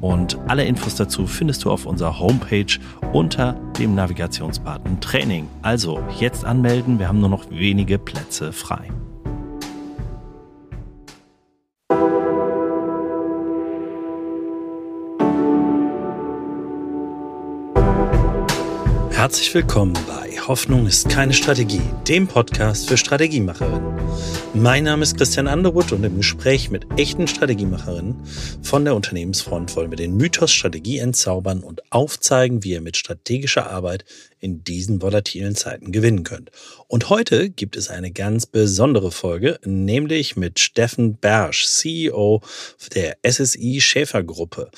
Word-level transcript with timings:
Und 0.00 0.38
alle 0.48 0.64
Infos 0.64 0.94
dazu 0.96 1.26
findest 1.26 1.64
du 1.64 1.70
auf 1.70 1.86
unserer 1.86 2.18
Homepage 2.18 2.78
unter 3.12 3.54
dem 3.78 3.94
Navigationsbutton 3.94 5.00
Training. 5.00 5.48
Also 5.62 6.02
jetzt 6.20 6.44
anmelden. 6.44 6.98
Wir 6.98 7.08
haben 7.08 7.20
nur 7.20 7.30
noch 7.30 7.50
wenige 7.50 7.98
Plätze 7.98 8.52
frei. 8.52 8.90
Herzlich 19.10 19.54
willkommen 19.54 19.94
bei 20.06 20.23
Hoffnung 20.46 20.86
ist 20.86 21.08
keine 21.08 21.32
Strategie, 21.32 21.80
dem 22.06 22.28
Podcast 22.28 22.86
für 22.86 22.98
Strategiemacherinnen. 22.98 23.94
Mein 24.52 24.84
Name 24.84 25.02
ist 25.02 25.16
Christian 25.16 25.46
Underwood 25.46 25.92
und 25.92 26.04
im 26.04 26.18
Gespräch 26.18 26.70
mit 26.70 26.86
echten 26.98 27.26
Strategiemacherinnen 27.26 28.14
von 28.62 28.84
der 28.84 28.94
Unternehmensfront 28.94 29.74
wollen 29.74 29.90
wir 29.90 29.96
den 29.96 30.18
Mythos 30.18 30.52
Strategie 30.52 30.98
entzaubern 30.98 31.62
und 31.62 31.90
aufzeigen, 31.90 32.62
wie 32.62 32.72
ihr 32.72 32.82
mit 32.82 32.98
strategischer 32.98 33.70
Arbeit 33.70 34.04
in 34.38 34.62
diesen 34.62 35.00
volatilen 35.00 35.56
Zeiten 35.56 35.90
gewinnen 35.92 36.24
könnt. 36.24 36.50
Und 36.88 37.08
heute 37.08 37.48
gibt 37.48 37.76
es 37.76 37.88
eine 37.88 38.10
ganz 38.10 38.44
besondere 38.44 39.10
Folge, 39.10 39.58
nämlich 39.64 40.36
mit 40.36 40.58
Steffen 40.60 41.16
Bersch, 41.16 41.64
CEO 41.64 42.42
der 42.94 43.16
SSI 43.26 43.80
Schäfer 43.80 44.22
Gruppe. 44.22 44.70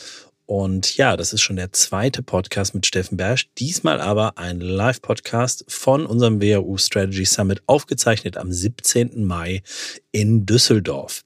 Und 0.47 0.97
ja, 0.97 1.17
das 1.17 1.33
ist 1.33 1.43
schon 1.43 1.57
der 1.57 1.73
zweite 1.73 2.23
Podcast 2.23 2.75
mit 2.75 2.87
Steffen 2.87 3.17
Bersch. 3.17 3.49
Diesmal 3.59 4.01
aber 4.01 4.39
ein 4.39 4.61
Live-Podcast 4.61 5.65
von 5.69 6.07
unserem 6.07 6.41
WHU 6.41 6.79
Strategy 6.79 7.25
Summit, 7.25 7.63
aufgezeichnet 7.67 8.37
am 8.37 8.53
17. 8.53 9.25
Mai 9.25 9.63
in 10.13 10.47
Düsseldorf. 10.47 11.25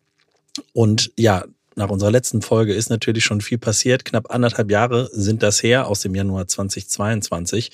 Und 0.72 1.12
ja, 1.16 1.44
nach 1.76 1.88
unserer 1.88 2.10
letzten 2.10 2.42
Folge 2.42 2.74
ist 2.74 2.90
natürlich 2.90 3.24
schon 3.24 3.40
viel 3.40 3.56
passiert. 3.56 4.04
Knapp 4.04 4.30
anderthalb 4.30 4.70
Jahre 4.70 5.08
sind 5.12 5.42
das 5.42 5.62
her 5.62 5.86
aus 5.86 6.00
dem 6.00 6.14
Januar 6.14 6.48
2022. 6.48 7.70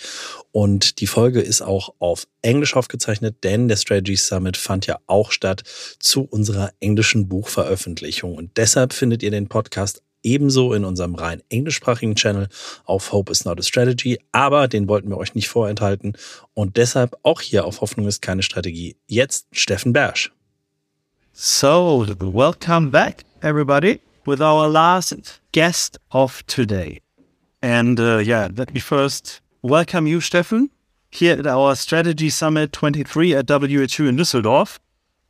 Und 0.53 1.00
die 1.00 1.06
Folge 1.06 1.41
ist 1.41 1.62
auch 1.62 1.94
auf 1.98 2.28
Englisch 2.42 2.77
aufgezeichnet, 2.77 3.42
denn 3.42 3.69
der 3.69 3.77
Strategy 3.77 4.16
Summit 4.16 4.56
fand 4.56 4.86
ja 4.86 4.98
auch 5.06 5.33
statt 5.33 5.62
zu 5.98 6.22
unserer 6.22 6.72
englischen 6.78 7.28
Buchveröffentlichung. 7.28 8.34
Und 8.34 8.56
deshalb 8.56 8.92
findet 8.92 9.22
ihr 9.22 9.31
den 9.31 9.48
Podcast 9.48 10.03
ebenso 10.27 10.74
in 10.74 10.84
unserem 10.84 11.14
rein 11.14 11.42
englischsprachigen 11.48 12.16
Channel 12.16 12.48
auf 12.84 13.12
Hope 13.12 13.32
is 13.32 13.44
not 13.44 13.58
a 13.58 13.62
Strategy, 13.62 14.19
aber 14.32 14.69
den 14.69 14.88
wollten 14.88 15.08
wir 15.08 15.16
euch 15.16 15.34
nicht 15.34 15.48
vorenthalten 15.48 16.14
und 16.52 16.77
deshalb 16.77 17.16
auch 17.22 17.41
hier 17.41 17.64
auf 17.64 17.80
Hoffnung 17.80 18.06
ist 18.06 18.20
keine 18.20 18.42
Strategie. 18.42 18.97
Jetzt 19.06 19.47
Steffen 19.52 19.92
Bersch. 19.92 20.32
So, 21.32 22.06
welcome 22.20 22.91
back 22.91 23.24
everybody 23.41 24.00
with 24.27 24.41
our 24.41 24.69
last 24.69 25.41
guest 25.52 25.98
of 26.10 26.42
today. 26.47 27.00
And 27.62 27.98
uh, 28.00 28.19
yeah, 28.19 28.48
let 28.54 28.74
me 28.74 28.80
first 28.80 29.41
welcome 29.62 30.06
you, 30.06 30.20
Steffen, 30.20 30.70
here 31.10 31.38
at 31.38 31.47
our 31.47 31.77
Strategy 31.77 32.30
Summit 32.30 32.72
23 32.72 33.34
at 33.34 33.48
WHU 33.48 34.06
in 34.06 34.16
Düsseldorf. 34.16 34.78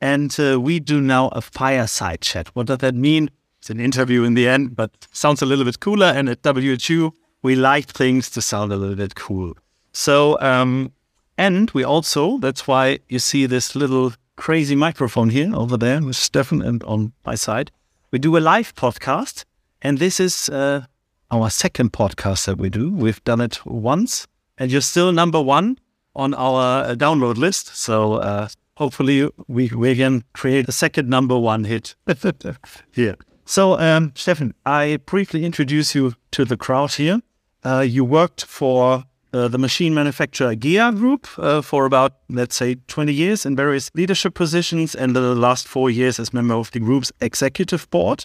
And 0.00 0.34
uh, 0.38 0.60
we 0.60 0.78
do 0.78 1.00
now 1.00 1.28
a 1.28 1.40
fireside 1.40 2.20
chat. 2.20 2.48
What 2.54 2.66
does 2.66 2.78
that 2.78 2.94
mean? 2.94 3.30
It's 3.66 3.70
an 3.72 3.80
interview 3.80 4.22
in 4.22 4.34
the 4.34 4.46
end, 4.46 4.76
but 4.76 5.08
sounds 5.10 5.42
a 5.42 5.44
little 5.44 5.64
bit 5.64 5.80
cooler. 5.80 6.06
And 6.06 6.28
at 6.28 6.40
WHU, 6.44 7.12
we 7.42 7.56
like 7.56 7.86
things 7.88 8.30
to 8.30 8.40
sound 8.40 8.72
a 8.72 8.76
little 8.76 8.94
bit 8.94 9.16
cool. 9.16 9.54
So, 9.92 10.40
um, 10.40 10.92
and 11.36 11.68
we 11.72 11.82
also, 11.82 12.38
that's 12.38 12.68
why 12.68 13.00
you 13.08 13.18
see 13.18 13.44
this 13.44 13.74
little 13.74 14.12
crazy 14.36 14.76
microphone 14.76 15.30
here 15.30 15.52
over 15.52 15.76
there 15.76 16.00
with 16.00 16.14
Steffen 16.14 16.64
and 16.64 16.84
on 16.84 17.12
my 17.24 17.34
side. 17.34 17.72
We 18.12 18.20
do 18.20 18.36
a 18.36 18.38
live 18.38 18.72
podcast, 18.76 19.44
and 19.82 19.98
this 19.98 20.20
is 20.20 20.48
uh, 20.48 20.86
our 21.32 21.50
second 21.50 21.92
podcast 21.92 22.46
that 22.46 22.58
we 22.58 22.70
do. 22.70 22.92
We've 22.92 23.24
done 23.24 23.40
it 23.40 23.66
once, 23.66 24.28
and 24.58 24.70
you're 24.70 24.80
still 24.80 25.10
number 25.10 25.42
one 25.42 25.80
on 26.14 26.34
our 26.34 26.84
uh, 26.84 26.94
download 26.94 27.36
list. 27.36 27.76
So 27.76 28.14
uh, 28.14 28.46
hopefully 28.76 29.28
we, 29.48 29.66
we 29.70 29.96
can 29.96 30.22
create 30.34 30.68
a 30.68 30.72
second 30.72 31.08
number 31.08 31.36
one 31.36 31.64
hit 31.64 31.96
here. 32.92 33.16
So, 33.48 33.78
um, 33.78 34.10
Steffen, 34.10 34.54
I 34.66 34.98
briefly 35.06 35.44
introduce 35.44 35.94
you 35.94 36.14
to 36.32 36.44
the 36.44 36.56
crowd 36.56 36.94
here. 36.94 37.20
Uh, 37.64 37.80
you 37.80 38.04
worked 38.04 38.44
for 38.44 39.04
uh, 39.32 39.46
the 39.46 39.56
machine 39.56 39.94
manufacturer 39.94 40.56
GEA 40.56 40.90
Group 40.96 41.28
uh, 41.38 41.62
for 41.62 41.86
about, 41.86 42.16
let's 42.28 42.56
say, 42.56 42.74
20 42.88 43.14
years 43.14 43.46
in 43.46 43.54
various 43.54 43.88
leadership 43.94 44.34
positions, 44.34 44.96
and 44.96 45.14
the 45.14 45.20
last 45.36 45.68
four 45.68 45.90
years 45.90 46.18
as 46.18 46.34
member 46.34 46.54
of 46.54 46.72
the 46.72 46.80
group's 46.80 47.12
executive 47.20 47.88
board. 47.90 48.24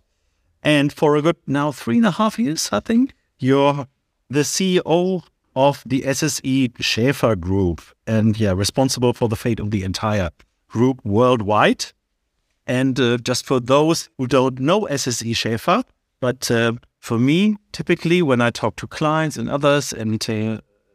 And 0.63 0.91
for 0.91 1.15
a 1.15 1.21
good 1.21 1.37
now 1.45 1.71
three 1.71 1.97
and 1.97 2.07
a 2.07 2.11
half 2.11 2.39
years, 2.39 2.69
I 2.71 2.79
think, 2.79 3.13
you're 3.37 3.87
the 4.27 4.39
CEO 4.39 5.23
of 5.55 5.83
the 5.85 6.01
SSI 6.01 6.71
Schäfer 6.77 7.39
Group, 7.39 7.81
and 8.07 8.39
yeah, 8.39 8.53
responsible 8.53 9.13
for 9.13 9.29
the 9.29 9.35
fate 9.35 9.59
of 9.59 9.69
the 9.69 9.83
entire 9.83 10.31
group 10.67 10.99
worldwide. 11.03 11.85
And 12.71 12.97
uh, 13.01 13.17
just 13.17 13.45
for 13.45 13.59
those 13.59 14.07
who 14.17 14.27
don't 14.27 14.57
know 14.57 14.87
SSI 14.89 15.31
Schäfer, 15.31 15.83
but 16.21 16.49
uh, 16.49 16.71
for 16.99 17.19
me, 17.19 17.57
typically 17.73 18.21
when 18.21 18.39
I 18.39 18.49
talk 18.49 18.77
to 18.77 18.87
clients 18.87 19.35
and 19.35 19.49
others 19.49 19.91
and 19.91 20.23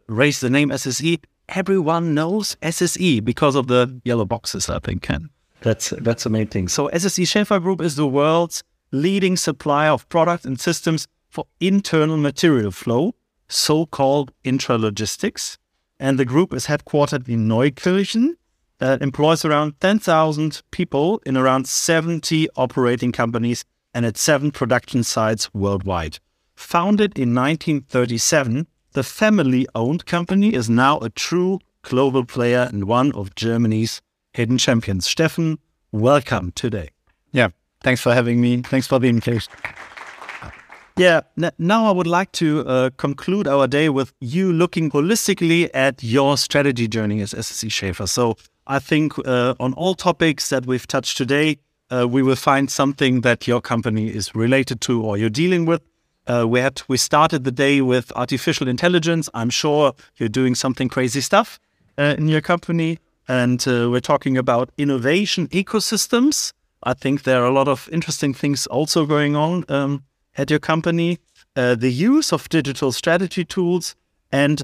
raise 0.08 0.40
the 0.40 0.48
name 0.48 0.70
SSI, 0.70 1.22
everyone 1.50 2.14
knows 2.14 2.56
SSI 2.62 3.22
because 3.22 3.54
of 3.54 3.66
the 3.66 4.00
yellow 4.04 4.24
boxes, 4.24 4.70
I 4.70 4.78
think. 4.78 5.10
And 5.10 5.28
that's, 5.60 5.90
that's 5.98 6.24
the 6.24 6.30
main 6.30 6.46
thing. 6.46 6.68
So 6.68 6.88
SSI 6.88 7.24
Schäfer 7.24 7.60
Group 7.60 7.82
is 7.82 7.96
the 7.96 8.08
world's 8.08 8.64
leading 8.90 9.36
supplier 9.36 9.90
of 9.90 10.08
products 10.08 10.46
and 10.46 10.58
systems 10.58 11.06
for 11.28 11.44
internal 11.60 12.16
material 12.16 12.70
flow, 12.70 13.14
so-called 13.48 14.32
intralogistics. 14.46 15.58
And 16.00 16.18
the 16.18 16.24
group 16.24 16.54
is 16.54 16.68
headquartered 16.68 17.28
in 17.28 17.46
Neunkirchen, 17.46 18.36
that 18.78 19.02
employs 19.02 19.44
around 19.44 19.80
10,000 19.80 20.62
people 20.70 21.20
in 21.24 21.36
around 21.36 21.66
70 21.66 22.48
operating 22.56 23.12
companies 23.12 23.64
and 23.94 24.04
at 24.04 24.16
seven 24.16 24.50
production 24.50 25.02
sites 25.02 25.52
worldwide. 25.54 26.18
Founded 26.54 27.18
in 27.18 27.34
1937, 27.34 28.66
the 28.92 29.02
family 29.02 29.66
owned 29.74 30.06
company 30.06 30.54
is 30.54 30.68
now 30.68 30.98
a 30.98 31.10
true 31.10 31.58
global 31.82 32.24
player 32.24 32.68
and 32.70 32.84
one 32.84 33.12
of 33.12 33.34
Germany's 33.34 34.00
hidden 34.32 34.58
champions. 34.58 35.06
Steffen, 35.06 35.58
welcome 35.92 36.52
today. 36.52 36.90
Yeah, 37.32 37.48
thanks 37.82 38.00
for 38.00 38.12
having 38.12 38.40
me. 38.40 38.62
Thanks 38.62 38.86
for 38.86 38.98
the 38.98 39.08
invitation. 39.08 39.52
Yeah, 40.98 41.20
now 41.58 41.86
I 41.86 41.90
would 41.90 42.06
like 42.06 42.32
to 42.32 42.66
uh, 42.66 42.90
conclude 42.96 43.46
our 43.46 43.66
day 43.66 43.90
with 43.90 44.14
you 44.20 44.50
looking 44.50 44.90
holistically 44.90 45.68
at 45.74 46.02
your 46.02 46.38
strategy 46.38 46.88
journey 46.88 47.20
as 47.20 47.34
SSI 47.34 47.68
Schäfer. 47.68 48.08
So, 48.08 48.36
I 48.66 48.80
think 48.80 49.14
uh, 49.26 49.54
on 49.60 49.74
all 49.74 49.94
topics 49.94 50.48
that 50.50 50.66
we've 50.66 50.86
touched 50.86 51.16
today, 51.16 51.58
uh, 51.90 52.08
we 52.08 52.22
will 52.22 52.36
find 52.36 52.68
something 52.68 53.20
that 53.20 53.46
your 53.46 53.60
company 53.60 54.08
is 54.08 54.34
related 54.34 54.80
to 54.82 55.02
or 55.02 55.16
you're 55.16 55.30
dealing 55.30 55.66
with. 55.66 55.82
Uh, 56.26 56.44
we 56.48 56.58
had 56.58 56.82
we 56.88 56.96
started 56.96 57.44
the 57.44 57.52
day 57.52 57.80
with 57.80 58.12
artificial 58.16 58.66
intelligence. 58.66 59.28
I'm 59.34 59.50
sure 59.50 59.94
you're 60.16 60.28
doing 60.28 60.56
something 60.56 60.88
crazy 60.88 61.20
stuff 61.20 61.60
uh, 61.96 62.16
in 62.18 62.26
your 62.26 62.40
company, 62.40 62.98
and 63.28 63.64
uh, 63.68 63.88
we're 63.88 64.00
talking 64.00 64.36
about 64.36 64.70
innovation 64.76 65.46
ecosystems. 65.48 66.52
I 66.82 66.94
think 66.94 67.22
there 67.22 67.42
are 67.42 67.46
a 67.46 67.52
lot 67.52 67.68
of 67.68 67.88
interesting 67.92 68.34
things 68.34 68.66
also 68.66 69.06
going 69.06 69.36
on 69.36 69.64
um, 69.68 70.02
at 70.36 70.50
your 70.50 70.58
company. 70.58 71.20
Uh, 71.54 71.76
the 71.76 71.92
use 71.92 72.32
of 72.32 72.48
digital 72.48 72.90
strategy 72.90 73.44
tools 73.44 73.94
and 74.32 74.62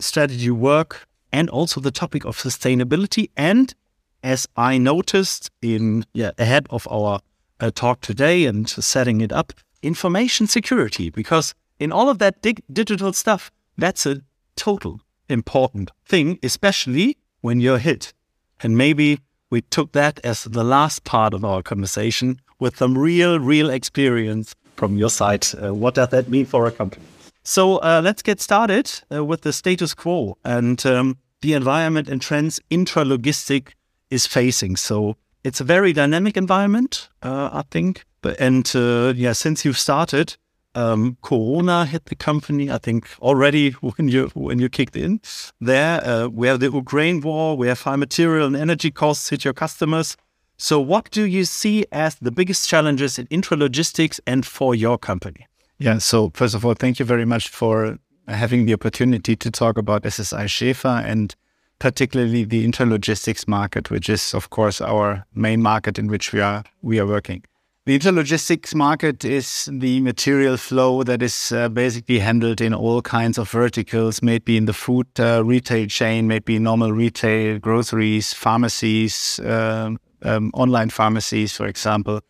strategy 0.00 0.50
work 0.50 1.06
and 1.36 1.50
also 1.50 1.80
the 1.80 1.90
topic 1.90 2.24
of 2.24 2.38
sustainability. 2.38 3.28
And 3.36 3.74
as 4.22 4.48
I 4.56 4.78
noticed 4.78 5.50
in 5.60 6.06
yeah, 6.14 6.30
ahead 6.38 6.66
of 6.70 6.88
our 6.90 7.20
uh, 7.60 7.70
talk 7.70 8.00
today 8.00 8.46
and 8.46 8.66
setting 8.68 9.20
it 9.20 9.32
up, 9.32 9.52
information 9.82 10.46
security, 10.46 11.10
because 11.10 11.54
in 11.78 11.92
all 11.92 12.08
of 12.08 12.18
that 12.18 12.40
dig- 12.40 12.62
digital 12.72 13.12
stuff, 13.12 13.50
that's 13.76 14.06
a 14.06 14.22
total 14.56 15.00
important 15.28 15.90
thing, 16.06 16.38
especially 16.42 17.18
when 17.42 17.60
you're 17.60 17.78
hit. 17.78 18.14
And 18.62 18.78
maybe 18.78 19.20
we 19.50 19.60
took 19.60 19.92
that 19.92 20.18
as 20.24 20.44
the 20.44 20.64
last 20.64 21.04
part 21.04 21.34
of 21.34 21.44
our 21.44 21.62
conversation 21.62 22.40
with 22.58 22.78
some 22.78 22.96
real, 22.96 23.38
real 23.38 23.68
experience 23.68 24.54
from 24.76 24.96
your 24.96 25.10
side. 25.10 25.46
Uh, 25.54 25.74
what 25.74 25.94
does 25.94 26.08
that 26.08 26.30
mean 26.30 26.46
for 26.46 26.66
a 26.66 26.70
company? 26.70 27.04
So 27.42 27.76
uh, 27.76 28.00
let's 28.02 28.22
get 28.22 28.40
started 28.40 28.90
uh, 29.12 29.22
with 29.22 29.42
the 29.42 29.52
status 29.52 29.94
quo 29.94 30.38
and 30.42 30.84
um, 30.86 31.18
the 31.40 31.52
environment 31.54 32.08
and 32.08 32.20
trends 32.20 32.60
intralogistic 32.70 33.68
is 34.10 34.26
facing. 34.26 34.76
So 34.76 35.16
it's 35.44 35.60
a 35.60 35.64
very 35.64 35.92
dynamic 35.92 36.36
environment, 36.36 37.08
uh, 37.22 37.50
I 37.52 37.62
think. 37.70 38.04
But 38.22 38.40
and 38.40 38.70
uh, 38.74 39.12
yeah, 39.16 39.32
since 39.32 39.64
you've 39.64 39.78
started, 39.78 40.36
um, 40.74 41.16
Corona 41.22 41.86
hit 41.86 42.06
the 42.06 42.14
company. 42.14 42.70
I 42.70 42.78
think 42.78 43.08
already 43.20 43.70
when 43.80 44.08
you 44.08 44.28
when 44.34 44.58
you 44.58 44.68
kicked 44.68 44.96
in 44.96 45.20
there, 45.60 46.04
uh, 46.04 46.28
we 46.28 46.48
have 46.48 46.60
the 46.60 46.70
Ukraine 46.70 47.20
war, 47.20 47.56
we 47.56 47.68
have 47.68 47.80
high 47.82 47.96
material 47.96 48.46
and 48.46 48.56
energy 48.56 48.90
costs 48.90 49.28
hit 49.30 49.44
your 49.44 49.54
customers. 49.54 50.16
So, 50.58 50.80
what 50.80 51.10
do 51.10 51.24
you 51.24 51.44
see 51.44 51.84
as 51.92 52.14
the 52.16 52.30
biggest 52.30 52.68
challenges 52.68 53.18
in 53.18 53.26
intralogistics 53.26 54.20
and 54.26 54.46
for 54.46 54.74
your 54.74 54.96
company? 54.96 55.46
Yeah. 55.78 55.98
So, 55.98 56.30
first 56.34 56.54
of 56.54 56.64
all, 56.64 56.74
thank 56.74 56.98
you 56.98 57.04
very 57.04 57.26
much 57.26 57.48
for 57.48 57.98
having 58.28 58.66
the 58.66 58.74
opportunity 58.74 59.36
to 59.36 59.50
talk 59.50 59.78
about 59.78 60.02
SSI 60.02 60.44
Schäfer 60.44 61.04
and 61.04 61.34
particularly 61.78 62.44
the 62.44 62.64
intralogistics 62.66 63.46
market, 63.46 63.90
which 63.90 64.08
is, 64.08 64.34
of 64.34 64.50
course, 64.50 64.80
our 64.80 65.24
main 65.34 65.62
market 65.62 65.98
in 65.98 66.08
which 66.08 66.32
we 66.32 66.40
are 66.40 66.64
we 66.82 66.98
are 66.98 67.06
working. 67.06 67.42
The 67.84 67.96
intralogistics 67.96 68.74
market 68.74 69.24
is 69.24 69.68
the 69.70 70.00
material 70.00 70.56
flow 70.56 71.04
that 71.04 71.22
is 71.22 71.52
uh, 71.52 71.68
basically 71.68 72.18
handled 72.18 72.60
in 72.60 72.74
all 72.74 73.00
kinds 73.00 73.38
of 73.38 73.48
verticals, 73.48 74.22
maybe 74.22 74.56
in 74.56 74.64
the 74.64 74.72
food 74.72 75.06
uh, 75.20 75.44
retail 75.44 75.86
chain, 75.86 76.26
maybe 76.26 76.58
normal 76.58 76.92
retail, 76.92 77.60
groceries, 77.60 78.32
pharmacies, 78.32 79.38
uh, 79.38 79.90
um, 80.22 80.50
online 80.54 80.90
pharmacies, 80.90 81.56
for 81.56 81.68
example, 81.68 82.22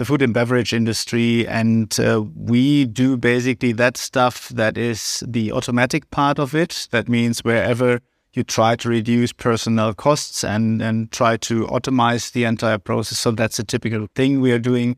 the 0.00 0.06
food 0.06 0.22
and 0.22 0.32
beverage 0.32 0.72
industry. 0.72 1.46
And 1.46 2.00
uh, 2.00 2.24
we 2.34 2.86
do 2.86 3.18
basically 3.18 3.72
that 3.72 3.98
stuff 3.98 4.48
that 4.48 4.78
is 4.78 5.22
the 5.26 5.52
automatic 5.52 6.10
part 6.10 6.38
of 6.38 6.54
it. 6.54 6.88
That 6.90 7.06
means 7.06 7.44
wherever 7.44 8.00
you 8.32 8.42
try 8.42 8.76
to 8.76 8.88
reduce 8.88 9.34
personnel 9.34 9.92
costs 9.92 10.42
and, 10.42 10.80
and 10.80 11.12
try 11.12 11.36
to 11.36 11.66
automate 11.66 12.32
the 12.32 12.44
entire 12.44 12.78
process. 12.78 13.18
So 13.18 13.32
that's 13.32 13.58
a 13.58 13.64
typical 13.64 14.06
thing 14.14 14.40
we 14.40 14.52
are 14.52 14.58
doing 14.58 14.96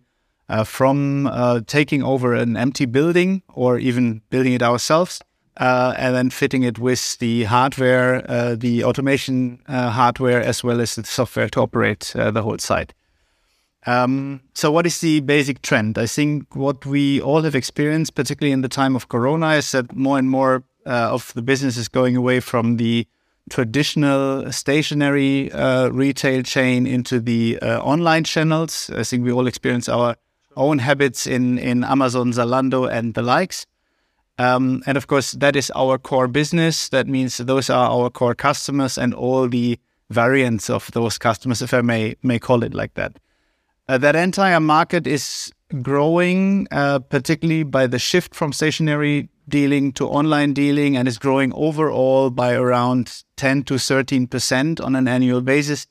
uh, 0.49 0.63
from 0.63 1.27
uh, 1.27 1.63
taking 1.67 2.05
over 2.05 2.35
an 2.35 2.57
empty 2.57 2.87
building 2.87 3.43
or 3.55 3.79
even 3.79 4.23
building 4.31 4.53
it 4.53 4.63
ourselves. 4.63 5.21
Uh, 5.57 5.95
and 5.99 6.15
then 6.15 6.31
fitting 6.31 6.63
it 6.63 6.79
with 6.79 7.19
the 7.19 7.45
hardware, 7.45 8.25
uh, 8.31 8.55
the 8.55 8.85
automation 8.85 9.61
uh, 9.67 9.91
hardware, 9.91 10.41
as 10.41 10.65
well 10.65 10.81
as 10.81 10.95
the 10.95 11.05
software 11.05 11.49
to 11.49 11.61
operate 11.61 12.15
uh, 12.17 12.31
the 12.31 12.43
whole 12.43 12.57
site. 12.57 12.95
Um, 13.87 14.41
so, 14.55 14.71
what 14.71 14.87
is 14.87 15.01
the 15.01 15.21
basic 15.21 15.63
trend? 15.63 15.99
I 15.99 16.07
think 16.07 16.55
what 16.55 16.87
we 16.87 17.21
all 17.21 17.43
have 17.43 17.55
experienced, 17.55 18.15
particularly 18.15 18.53
in 18.53 18.63
the 18.63 18.69
time 18.69 18.95
of 18.95 19.09
Corona, 19.09 19.55
is 19.55 19.73
that 19.73 19.95
more 19.95 20.19
and 20.19 20.31
more 20.31 20.63
of 20.87 21.33
the 21.35 21.43
business 21.43 21.77
is 21.77 21.89
going 21.89 22.17
away 22.17 22.41
from 22.41 22.77
the 22.77 23.07
traditional 23.51 24.51
stationary 24.53 25.51
uh, 25.53 25.89
retail 25.89 26.43
chain 26.43 26.87
into 26.87 27.21
the 27.21 27.59
uh, 27.61 27.81
online 27.81 28.25
channels. 28.25 28.91
I 28.91 29.03
think 29.03 29.25
we 29.25 29.33
all 29.33 29.47
experience 29.47 29.89
our 29.89 30.17
own 30.57 30.79
habits 30.79 31.27
in, 31.27 31.59
in 31.59 31.85
Amazon, 31.85 32.33
Zalando, 32.33 32.91
and 32.91 33.15
the 33.15 33.23
likes. 33.23 33.67
Um, 34.39 34.83
and 34.87 34.97
of 34.97 35.07
course, 35.07 35.33
that 35.33 35.57
is 35.57 35.71
our 35.75 35.99
core 35.99 36.29
business. 36.29 36.89
That 36.89 37.07
means 37.07 37.37
those 37.37 37.69
are 37.69 37.91
our 37.91 38.11
core 38.11 38.35
customers 38.35 38.97
and 38.97 39.15
all 39.15 39.49
the 39.49 39.79
variants 40.11 40.71
of 40.71 40.91
those 40.93 41.19
customers, 41.19 41.63
if 41.63 41.73
I 41.75 41.81
may 41.81 42.17
may 42.23 42.39
call 42.39 42.63
it 42.63 42.75
like 42.75 42.95
that. 42.95 43.19
Uh, 43.89 43.99
that 43.99 44.15
entire 44.15 44.61
market 44.61 45.07
is 45.07 45.53
growing, 45.81 46.69
uh, 46.71 46.99
particularly 46.99 47.63
by 47.63 47.87
the 47.87 47.99
shift 47.99 48.35
from 48.35 48.53
stationary 48.53 49.29
dealing 49.49 49.93
to 49.93 50.07
online 50.07 50.53
dealing 50.53 50.97
and 50.97 51.09
is 51.09 51.19
growing 51.19 51.53
overall 51.55 52.31
by 52.31 52.55
around 52.55 53.23
10 53.37 53.65
to 53.65 53.75
13% 53.75 54.85
on 54.85 54.95
an 54.95 55.09
annual 55.09 55.41
basis, 55.41 55.87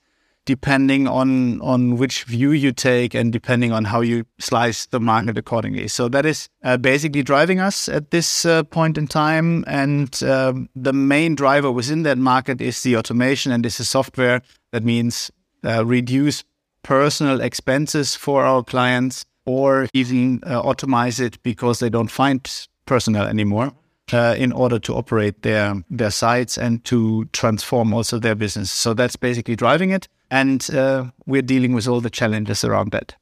depending 0.45 1.07
on, 1.07 1.59
on 1.61 1.97
which 1.97 2.23
view 2.23 2.51
you 2.51 2.71
take 2.71 3.13
and 3.13 3.33
depending 3.33 3.71
on 3.71 3.85
how 3.85 3.99
you 4.01 4.25
slice 4.39 4.85
the 4.87 4.99
market 4.99 5.37
accordingly. 5.37 5.87
So 5.87 6.07
that 6.09 6.25
is 6.25 6.47
uh, 6.63 6.77
basically 6.77 7.23
driving 7.23 7.59
us 7.59 7.89
at 7.89 8.11
this 8.11 8.45
uh, 8.45 8.63
point 8.63 8.97
in 8.97 9.07
time. 9.07 9.65
And 9.67 10.21
um, 10.23 10.69
the 10.75 10.93
main 10.93 11.35
driver 11.35 11.71
within 11.71 12.03
that 12.03 12.17
market 12.17 12.61
is 12.61 12.81
the 12.83 12.95
automation 12.95 13.51
and 13.51 13.65
this 13.65 13.79
is 13.79 13.89
software 13.89 14.41
that 14.71 14.83
means 14.83 15.29
uh, 15.63 15.85
reduce 15.85 16.43
personal 16.83 17.41
expenses 17.41 18.15
for 18.15 18.43
our 18.43 18.63
clients 18.63 19.25
or 19.45 19.87
even 19.93 20.39
uh, 20.43 20.61
automate 20.61 21.19
it 21.19 21.41
because 21.43 21.79
they 21.79 21.89
don't 21.89 22.11
find 22.11 22.67
personnel 22.85 23.27
anymore 23.27 23.73
uh, 24.13 24.35
in 24.37 24.51
order 24.51 24.79
to 24.79 24.93
operate 24.93 25.41
their 25.41 25.83
their 25.89 26.11
sites 26.11 26.57
and 26.57 26.83
to 26.85 27.25
transform 27.33 27.93
also 27.93 28.19
their 28.19 28.35
business. 28.35 28.71
So 28.71 28.93
that's 28.93 29.15
basically 29.15 29.55
driving 29.55 29.91
it, 29.91 30.07
and 30.29 30.69
uh, 30.73 31.05
we're 31.25 31.41
dealing 31.41 31.73
with 31.73 31.87
all 31.87 32.01
the 32.01 32.09
challenges 32.09 32.63
around 32.63 32.91
that. 32.91 33.15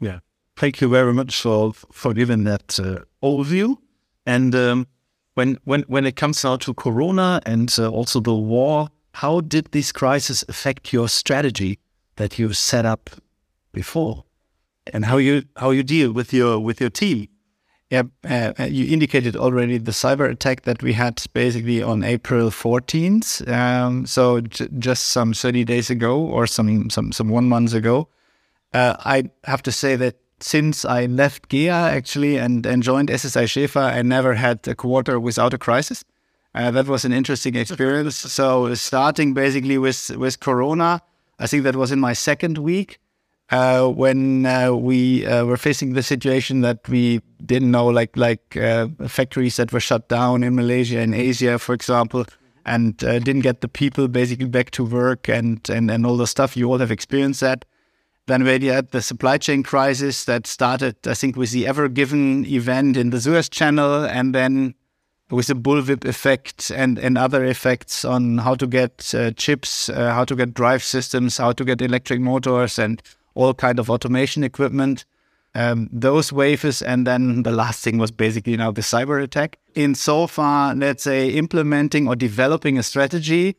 Yeah, 0.00 0.20
thank 0.56 0.80
you 0.80 0.88
very 0.88 1.12
much 1.12 1.40
for 1.40 1.72
for 1.92 2.14
giving 2.14 2.44
that 2.44 2.78
uh, 2.78 3.04
overview. 3.22 3.76
And 4.26 4.54
um, 4.54 4.86
when 5.34 5.58
when 5.64 5.82
when 5.82 6.06
it 6.06 6.16
comes 6.16 6.44
now 6.44 6.56
to 6.56 6.74
Corona 6.74 7.40
and 7.46 7.74
uh, 7.78 7.88
also 7.88 8.20
the 8.20 8.34
war, 8.34 8.88
how 9.14 9.40
did 9.40 9.66
this 9.72 9.92
crisis 9.92 10.44
affect 10.48 10.92
your 10.92 11.08
strategy 11.08 11.78
that 12.20 12.38
you 12.38 12.52
set 12.52 12.84
up 12.84 13.10
before, 13.72 14.24
and 14.92 15.04
how 15.06 15.16
you 15.16 15.42
how 15.56 15.70
you 15.70 15.82
deal 15.82 16.12
with 16.12 16.32
your 16.32 16.60
with 16.60 16.80
your 16.80 16.90
team? 16.90 17.28
Yeah, 17.90 18.04
uh, 18.24 18.52
uh, 18.60 18.64
you 18.64 18.92
indicated 18.92 19.34
already 19.34 19.78
the 19.78 19.90
cyber 19.90 20.30
attack 20.30 20.62
that 20.62 20.80
we 20.80 20.92
had 20.92 21.20
basically 21.32 21.82
on 21.82 22.04
April 22.04 22.50
14th. 22.50 23.48
Um, 23.48 24.06
so 24.06 24.40
just 24.40 25.06
some 25.06 25.32
30 25.34 25.64
days 25.64 25.90
ago 25.90 26.20
or 26.20 26.46
some 26.46 26.88
some 26.90 27.10
some 27.10 27.28
one 27.30 27.48
month 27.48 27.74
ago. 27.74 28.08
Uh, 28.72 28.94
I 29.04 29.30
have 29.44 29.62
to 29.62 29.72
say 29.72 29.96
that 29.96 30.14
since 30.40 30.84
I 30.84 31.06
left 31.06 31.48
GEA 31.48 31.90
actually 31.96 32.36
and, 32.36 32.64
and 32.64 32.82
joined 32.82 33.08
SSI 33.08 33.44
Schäfer, 33.44 33.82
I 33.82 34.02
never 34.02 34.34
had 34.34 34.68
a 34.68 34.74
quarter 34.74 35.18
without 35.18 35.52
a 35.52 35.58
crisis. 35.58 36.04
Uh, 36.54 36.70
that 36.70 36.86
was 36.86 37.04
an 37.04 37.12
interesting 37.12 37.56
experience. 37.56 38.16
so 38.38 38.72
starting 38.74 39.34
basically 39.34 39.78
with 39.78 40.10
with 40.16 40.38
Corona, 40.38 41.02
I 41.40 41.46
think 41.46 41.64
that 41.64 41.74
was 41.74 41.90
in 41.90 41.98
my 41.98 42.12
second 42.12 42.58
week 42.58 43.00
uh, 43.50 43.88
when 43.88 44.46
uh, 44.46 44.72
we 44.72 45.26
uh, 45.26 45.44
were 45.44 45.56
facing 45.56 45.94
the 45.94 46.02
situation 46.02 46.60
that 46.60 46.88
we 46.88 47.22
didn't 47.44 47.70
know, 47.70 47.86
like 47.86 48.16
like 48.16 48.56
uh, 48.56 48.88
factories 49.08 49.56
that 49.56 49.72
were 49.72 49.80
shut 49.80 50.08
down 50.08 50.44
in 50.44 50.54
Malaysia 50.54 51.00
and 51.00 51.14
Asia, 51.14 51.58
for 51.58 51.74
example, 51.74 52.26
and 52.64 53.02
uh, 53.02 53.18
didn't 53.18 53.42
get 53.42 53.62
the 53.62 53.68
people 53.68 54.06
basically 54.06 54.46
back 54.46 54.70
to 54.72 54.84
work 54.84 55.28
and, 55.28 55.68
and 55.68 55.90
and 55.90 56.06
all 56.06 56.16
the 56.16 56.26
stuff. 56.26 56.56
You 56.56 56.70
all 56.70 56.78
have 56.78 56.92
experienced 56.92 57.40
that. 57.40 57.64
Then 58.26 58.44
we 58.44 58.66
had 58.66 58.90
the 58.90 59.02
supply 59.02 59.38
chain 59.38 59.64
crisis 59.64 60.24
that 60.26 60.46
started, 60.46 60.94
I 61.04 61.14
think, 61.14 61.36
with 61.36 61.50
the 61.50 61.66
Ever 61.66 61.88
Given 61.88 62.46
event 62.46 62.96
in 62.96 63.10
the 63.10 63.20
Suez 63.20 63.48
Channel, 63.48 64.04
and 64.04 64.32
then 64.34 64.74
with 65.30 65.46
the 65.46 65.54
bullwhip 65.54 66.04
effect 66.04 66.70
and, 66.70 66.98
and 66.98 67.16
other 67.16 67.44
effects 67.44 68.04
on 68.04 68.38
how 68.38 68.54
to 68.56 68.66
get 68.66 69.14
uh, 69.14 69.30
chips, 69.32 69.88
how 69.88 70.24
to 70.24 70.34
get 70.34 70.54
drive 70.54 70.82
systems, 70.82 71.38
how 71.38 71.52
to 71.52 71.64
get 71.64 71.80
electric 71.80 72.20
motors, 72.20 72.78
and 72.78 73.02
all 73.34 73.54
kind 73.54 73.78
of 73.78 73.88
automation 73.88 74.44
equipment. 74.44 75.04
Um, 75.54 75.88
those 75.92 76.32
wafers, 76.32 76.80
and 76.80 77.06
then 77.06 77.42
the 77.42 77.50
last 77.50 77.82
thing 77.82 77.98
was 77.98 78.12
basically 78.12 78.56
now 78.56 78.70
the 78.70 78.82
cyber 78.82 79.22
attack. 79.22 79.58
In 79.74 79.94
so 79.94 80.26
far, 80.26 80.74
let's 80.74 81.02
say 81.02 81.30
implementing 81.30 82.06
or 82.06 82.14
developing 82.14 82.78
a 82.78 82.82
strategy, 82.82 83.56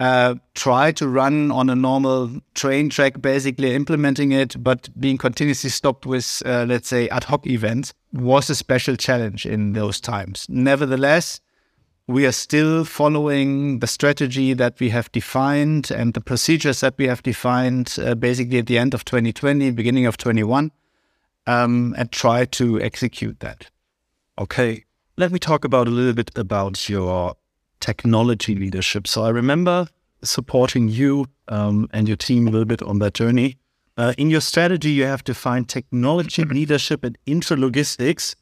uh, 0.00 0.34
try 0.54 0.90
to 0.90 1.06
run 1.06 1.52
on 1.52 1.68
a 1.68 1.76
normal 1.76 2.40
train 2.54 2.88
track, 2.88 3.20
basically 3.20 3.74
implementing 3.74 4.32
it, 4.32 4.56
but 4.64 4.88
being 4.98 5.18
continuously 5.18 5.68
stopped 5.68 6.06
with, 6.06 6.42
uh, 6.46 6.64
let's 6.66 6.88
say, 6.88 7.06
ad 7.10 7.24
hoc 7.24 7.46
events 7.46 7.92
was 8.10 8.48
a 8.48 8.54
special 8.54 8.96
challenge 8.96 9.44
in 9.44 9.74
those 9.74 10.00
times. 10.00 10.46
Nevertheless, 10.48 11.42
we 12.06 12.24
are 12.24 12.32
still 12.32 12.84
following 12.84 13.80
the 13.80 13.86
strategy 13.86 14.54
that 14.54 14.80
we 14.80 14.88
have 14.88 15.12
defined 15.12 15.90
and 15.90 16.14
the 16.14 16.20
procedures 16.22 16.80
that 16.80 16.94
we 16.96 17.06
have 17.06 17.22
defined 17.22 17.98
uh, 18.02 18.14
basically 18.14 18.58
at 18.58 18.66
the 18.66 18.78
end 18.78 18.94
of 18.94 19.04
2020, 19.04 19.70
beginning 19.72 20.06
of 20.06 20.16
21, 20.16 20.72
um, 21.46 21.94
and 21.98 22.10
try 22.10 22.46
to 22.46 22.80
execute 22.80 23.38
that. 23.40 23.70
Okay. 24.38 24.84
Let 25.18 25.30
me 25.30 25.38
talk 25.38 25.66
about 25.66 25.86
a 25.86 25.90
little 25.90 26.14
bit 26.14 26.30
about 26.36 26.88
your 26.88 27.36
technology 27.80 28.54
leadership. 28.54 29.06
So 29.06 29.24
I 29.24 29.30
remember 29.30 29.88
supporting 30.22 30.88
you 30.88 31.26
um, 31.48 31.88
and 31.92 32.06
your 32.06 32.16
team 32.16 32.46
a 32.46 32.50
little 32.50 32.66
bit 32.66 32.82
on 32.82 32.98
that 33.00 33.14
journey. 33.14 33.56
Uh, 33.96 34.14
in 34.16 34.30
your 34.30 34.40
strategy, 34.40 34.90
you 34.90 35.04
have 35.04 35.24
defined 35.24 35.68
technology 35.68 36.44
leadership 36.44 37.04
and 37.04 37.18
intralogistics 37.26 38.34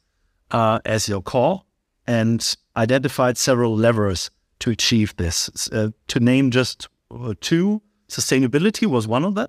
uh, 0.51 0.79
as 0.85 1.09
your 1.09 1.21
core 1.21 1.63
and 2.07 2.55
identified 2.75 3.37
several 3.37 3.75
levers 3.75 4.31
to 4.59 4.71
achieve 4.71 5.15
this. 5.17 5.69
Uh, 5.71 5.89
to 6.07 6.19
name 6.19 6.51
just 6.51 6.87
uh, 7.11 7.33
two, 7.39 7.81
sustainability 8.07 8.87
was 8.87 9.07
one 9.07 9.23
of 9.23 9.35
them, 9.35 9.47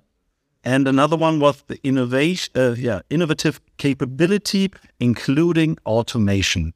and 0.63 0.87
another 0.87 1.17
one 1.17 1.39
was 1.39 1.63
the 1.63 1.79
innovation, 1.85 2.51
uh, 2.55 2.75
yeah, 2.77 3.01
innovative 3.09 3.59
capability, 3.77 4.71
including 4.99 5.77
automation. 5.85 6.73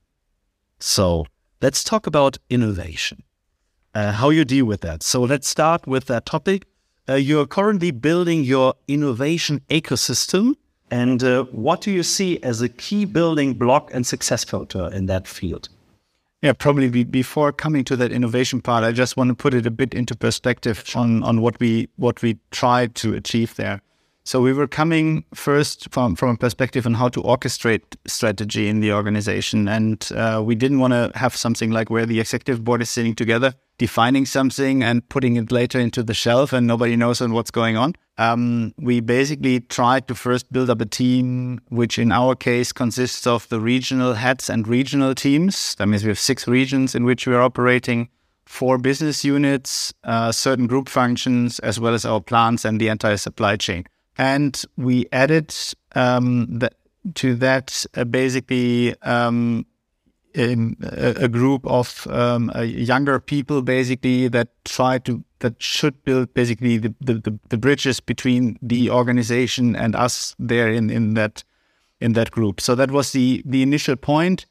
So 0.80 1.26
let's 1.62 1.84
talk 1.84 2.08
about 2.08 2.38
innovation, 2.50 3.24
uh, 3.94 4.12
how 4.14 4.30
you 4.30 4.46
deal 4.46 4.66
with 4.66 4.82
that. 4.82 5.04
So 5.04 5.22
let's 5.24 5.48
start 5.48 5.88
with 5.88 6.06
that 6.06 6.26
topic. 6.26 6.66
uh, 7.08 7.14
you're 7.16 7.46
currently 7.46 7.92
building 7.92 8.44
your 8.44 8.74
innovation 8.88 9.62
ecosystem. 9.70 10.56
And 10.92 11.24
uh, 11.24 11.46
what 11.46 11.82
do 11.82 11.92
you 11.92 12.04
see 12.04 12.42
as 12.44 12.62
a 12.62 12.70
key 12.70 13.06
building 13.06 13.56
block 13.56 13.92
and 13.94 14.06
success 14.06 14.44
filter 14.44 14.90
in 14.94 15.08
that 15.08 15.28
field? 15.28 15.70
Yeah, 16.42 16.54
probably 16.54 16.90
be, 16.90 17.04
before 17.04 17.52
coming 17.52 17.84
to 17.86 17.96
that 17.96 18.12
innovation 18.12 18.62
part, 18.62 18.84
I 18.84 18.92
just 18.92 19.18
want 19.18 19.30
to 19.30 19.36
put 19.36 19.54
it 19.54 19.66
a 19.66 19.72
bit 19.72 19.94
into 19.96 20.16
perspective 20.16 20.84
on, 20.96 21.24
on 21.24 21.42
what 21.42 21.60
we 21.60 21.90
what 21.96 22.22
we 22.22 22.38
tried 22.52 22.94
to 22.96 23.16
achieve 23.16 23.56
there. 23.56 23.82
So 24.28 24.42
we 24.42 24.54
were 24.54 24.66
coming 24.66 25.24
first 25.36 25.92
from, 25.92 26.16
from 26.16 26.30
a 26.30 26.38
perspective 26.38 26.88
on 26.88 26.96
how 26.96 27.10
to 27.10 27.22
orchestrate 27.22 27.96
strategy 28.08 28.68
in 28.68 28.80
the 28.80 28.92
organization. 28.92 29.68
And 29.68 30.10
uh, 30.16 30.42
we 30.44 30.56
didn't 30.56 30.80
want 30.80 30.94
to 30.94 31.12
have 31.14 31.36
something 31.36 31.70
like 31.70 31.92
where 31.92 32.08
the 32.08 32.20
executive 32.20 32.64
board 32.64 32.82
is 32.82 32.90
sitting 32.90 33.14
together, 33.14 33.54
defining 33.78 34.26
something 34.26 34.82
and 34.82 35.08
putting 35.10 35.36
it 35.36 35.52
later 35.52 35.80
into 35.80 36.02
the 36.02 36.16
shelf 36.16 36.54
and 36.54 36.66
nobody 36.66 36.96
knows 36.96 37.22
on 37.22 37.34
what's 37.34 37.52
going 37.52 37.78
on. 37.78 37.94
Um, 38.18 38.74
we 38.80 39.00
basically 39.00 39.60
tried 39.60 40.08
to 40.08 40.16
first 40.16 40.52
build 40.52 40.72
up 40.72 40.82
a 40.82 40.88
team, 40.88 41.62
which 41.70 42.00
in 42.00 42.12
our 42.12 42.34
case 42.34 42.72
consists 42.72 43.28
of 43.28 43.48
the 43.50 43.60
regional 43.60 44.16
heads 44.16 44.50
and 44.50 44.68
regional 44.68 45.14
teams. 45.14 45.76
That 45.76 45.88
means 45.88 46.04
we 46.04 46.10
have 46.10 46.18
six 46.18 46.48
regions 46.48 46.96
in 46.96 47.04
which 47.04 47.28
we 47.28 47.36
are 47.36 47.44
operating 47.44 48.10
four 48.48 48.80
business 48.80 49.24
units, 49.24 49.94
uh, 50.04 50.32
certain 50.32 50.66
group 50.66 50.90
functions, 50.90 51.60
as 51.60 51.80
well 51.80 51.94
as 51.94 52.06
our 52.06 52.22
plants 52.22 52.66
and 52.66 52.82
the 52.82 52.88
entire 52.88 53.18
supply 53.18 53.56
chain 53.56 53.86
and 54.18 54.64
we 54.78 55.08
added 55.12 55.54
um, 55.96 56.48
the, 56.60 56.72
to 57.16 57.36
that 57.36 57.86
uh, 57.96 58.04
basically 58.04 59.00
um, 59.02 59.66
a, 60.36 61.24
a, 61.24 61.28
group 61.28 61.66
of 61.66 62.08
um, 62.10 62.52
uh, 62.56 62.62
younger 62.62 63.20
people 63.20 63.62
basically 63.62 64.28
that 64.28 64.50
try 64.66 64.98
to 65.00 65.24
that 65.40 65.62
should 65.62 66.04
build 66.04 66.34
basically 66.34 66.78
the, 66.78 66.94
the, 67.00 67.40
the, 67.50 67.58
bridges 67.58 68.00
between 68.00 68.58
the 68.62 68.90
organization 68.90 69.76
and 69.76 69.96
us 69.96 70.36
there 70.40 70.70
in, 70.70 70.90
in 70.90 71.14
that 71.14 71.44
in 72.02 72.14
that 72.14 72.32
group. 72.32 72.60
So 72.60 72.76
that 72.76 72.92
was 72.92 73.12
the 73.12 73.44
the 73.46 73.62
initial 73.62 73.96
point. 73.96 74.46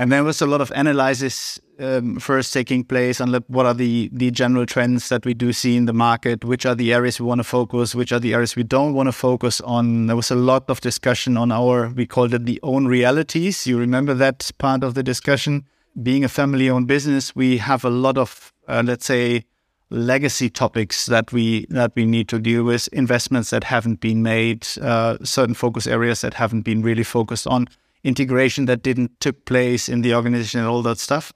And 0.00 0.10
there 0.10 0.24
was 0.24 0.40
a 0.40 0.46
lot 0.46 0.62
of 0.62 0.72
analysis 0.74 1.60
um, 1.78 2.18
first 2.18 2.54
taking 2.54 2.84
place 2.84 3.20
on 3.20 3.34
what 3.48 3.66
are 3.66 3.74
the, 3.74 4.08
the 4.14 4.30
general 4.30 4.64
trends 4.64 5.10
that 5.10 5.26
we 5.26 5.34
do 5.34 5.52
see 5.52 5.76
in 5.76 5.84
the 5.84 5.92
market, 5.92 6.42
which 6.42 6.64
are 6.64 6.74
the 6.74 6.94
areas 6.94 7.20
we 7.20 7.26
want 7.26 7.40
to 7.40 7.44
focus, 7.44 7.94
which 7.94 8.10
are 8.10 8.18
the 8.18 8.32
areas 8.32 8.56
we 8.56 8.62
don't 8.62 8.94
want 8.94 9.08
to 9.08 9.12
focus 9.12 9.60
on. 9.60 10.06
There 10.06 10.16
was 10.16 10.30
a 10.30 10.36
lot 10.36 10.64
of 10.70 10.80
discussion 10.80 11.36
on 11.36 11.52
our, 11.52 11.90
we 11.90 12.06
called 12.06 12.32
it 12.32 12.46
the 12.46 12.58
own 12.62 12.86
realities. 12.86 13.66
You 13.66 13.78
remember 13.78 14.14
that 14.14 14.50
part 14.56 14.84
of 14.84 14.94
the 14.94 15.02
discussion? 15.02 15.66
Being 16.02 16.24
a 16.24 16.30
family 16.30 16.70
owned 16.70 16.88
business, 16.88 17.36
we 17.36 17.58
have 17.58 17.84
a 17.84 17.90
lot 17.90 18.16
of, 18.16 18.54
uh, 18.68 18.82
let's 18.82 19.04
say, 19.04 19.44
legacy 19.90 20.48
topics 20.48 21.04
that 21.06 21.30
we 21.30 21.66
that 21.68 21.92
we 21.94 22.06
need 22.06 22.28
to 22.28 22.38
deal 22.38 22.64
with, 22.64 22.88
investments 22.92 23.50
that 23.50 23.64
haven't 23.64 24.00
been 24.00 24.22
made, 24.22 24.66
uh, 24.80 25.18
certain 25.24 25.54
focus 25.54 25.86
areas 25.86 26.22
that 26.22 26.32
haven't 26.32 26.62
been 26.62 26.80
really 26.80 27.04
focused 27.04 27.46
on 27.46 27.68
integration 28.04 28.66
that 28.66 28.82
didn't 28.82 29.20
took 29.20 29.44
place 29.44 29.88
in 29.88 30.02
the 30.02 30.14
organization 30.14 30.60
and 30.60 30.68
all 30.68 30.82
that 30.82 30.98
stuff. 30.98 31.32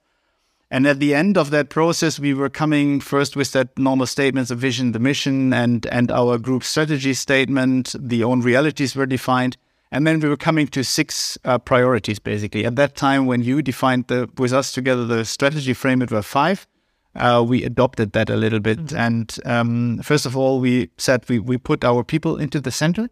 And 0.71 0.87
at 0.87 0.99
the 0.99 1.13
end 1.13 1.37
of 1.37 1.51
that 1.51 1.69
process, 1.69 2.19
we 2.19 2.33
were 2.33 2.49
coming 2.49 2.99
first 2.99 3.35
with 3.35 3.51
that 3.51 3.77
normal 3.77 4.07
statements 4.07 4.49
of 4.49 4.57
vision, 4.57 4.91
the 4.93 4.99
mission, 4.99 5.53
and 5.53 5.85
and 5.85 6.11
our 6.11 6.37
group 6.39 6.63
strategy 6.63 7.13
statement. 7.13 7.95
The 7.97 8.23
own 8.23 8.41
realities 8.41 8.95
were 8.95 9.05
defined, 9.05 9.57
and 9.91 10.07
then 10.07 10.19
we 10.19 10.27
were 10.27 10.37
coming 10.37 10.67
to 10.69 10.83
six 10.83 11.37
uh, 11.45 11.59
priorities. 11.59 12.17
Basically, 12.17 12.65
at 12.65 12.75
that 12.77 12.95
time, 12.95 13.27
when 13.27 13.43
you 13.43 13.61
defined 13.61 14.07
the 14.07 14.27
with 14.37 14.53
us 14.53 14.71
together 14.71 15.05
the 15.05 15.23
strategy 15.23 15.73
frame, 15.73 16.01
it 16.01 16.11
were 16.11 16.23
five. 16.23 16.67
Uh, 17.15 17.45
we 17.47 17.63
adopted 17.63 18.11
that 18.11 18.29
a 18.29 18.35
little 18.35 18.59
bit, 18.59 18.79
mm-hmm. 18.79 18.97
and 18.97 19.37
um, 19.45 19.99
first 19.99 20.25
of 20.25 20.35
all, 20.35 20.59
we 20.59 20.89
said 20.97 21.23
we 21.29 21.37
we 21.37 21.57
put 21.57 21.83
our 21.83 22.03
people 22.03 22.37
into 22.37 22.59
the 22.59 22.71
center 22.71 23.09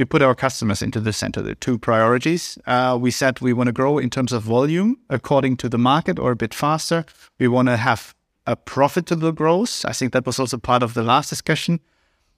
we 0.00 0.06
put 0.06 0.22
our 0.22 0.34
customers 0.34 0.80
into 0.80 0.98
the 0.98 1.12
center. 1.12 1.42
The 1.42 1.54
two 1.54 1.78
priorities. 1.78 2.56
Uh, 2.66 2.96
we 2.98 3.10
said 3.10 3.38
we 3.42 3.52
want 3.52 3.66
to 3.66 3.72
grow 3.72 3.98
in 3.98 4.08
terms 4.08 4.32
of 4.32 4.42
volume 4.42 4.96
according 5.10 5.58
to 5.58 5.68
the 5.68 5.76
market 5.76 6.18
or 6.18 6.32
a 6.32 6.36
bit 6.36 6.54
faster. 6.54 7.04
We 7.38 7.48
want 7.48 7.68
to 7.68 7.76
have 7.76 8.14
a 8.46 8.56
profitable 8.56 9.30
growth. 9.32 9.84
I 9.84 9.92
think 9.92 10.14
that 10.14 10.24
was 10.24 10.40
also 10.40 10.56
part 10.56 10.82
of 10.82 10.94
the 10.94 11.02
last 11.02 11.28
discussion. 11.28 11.80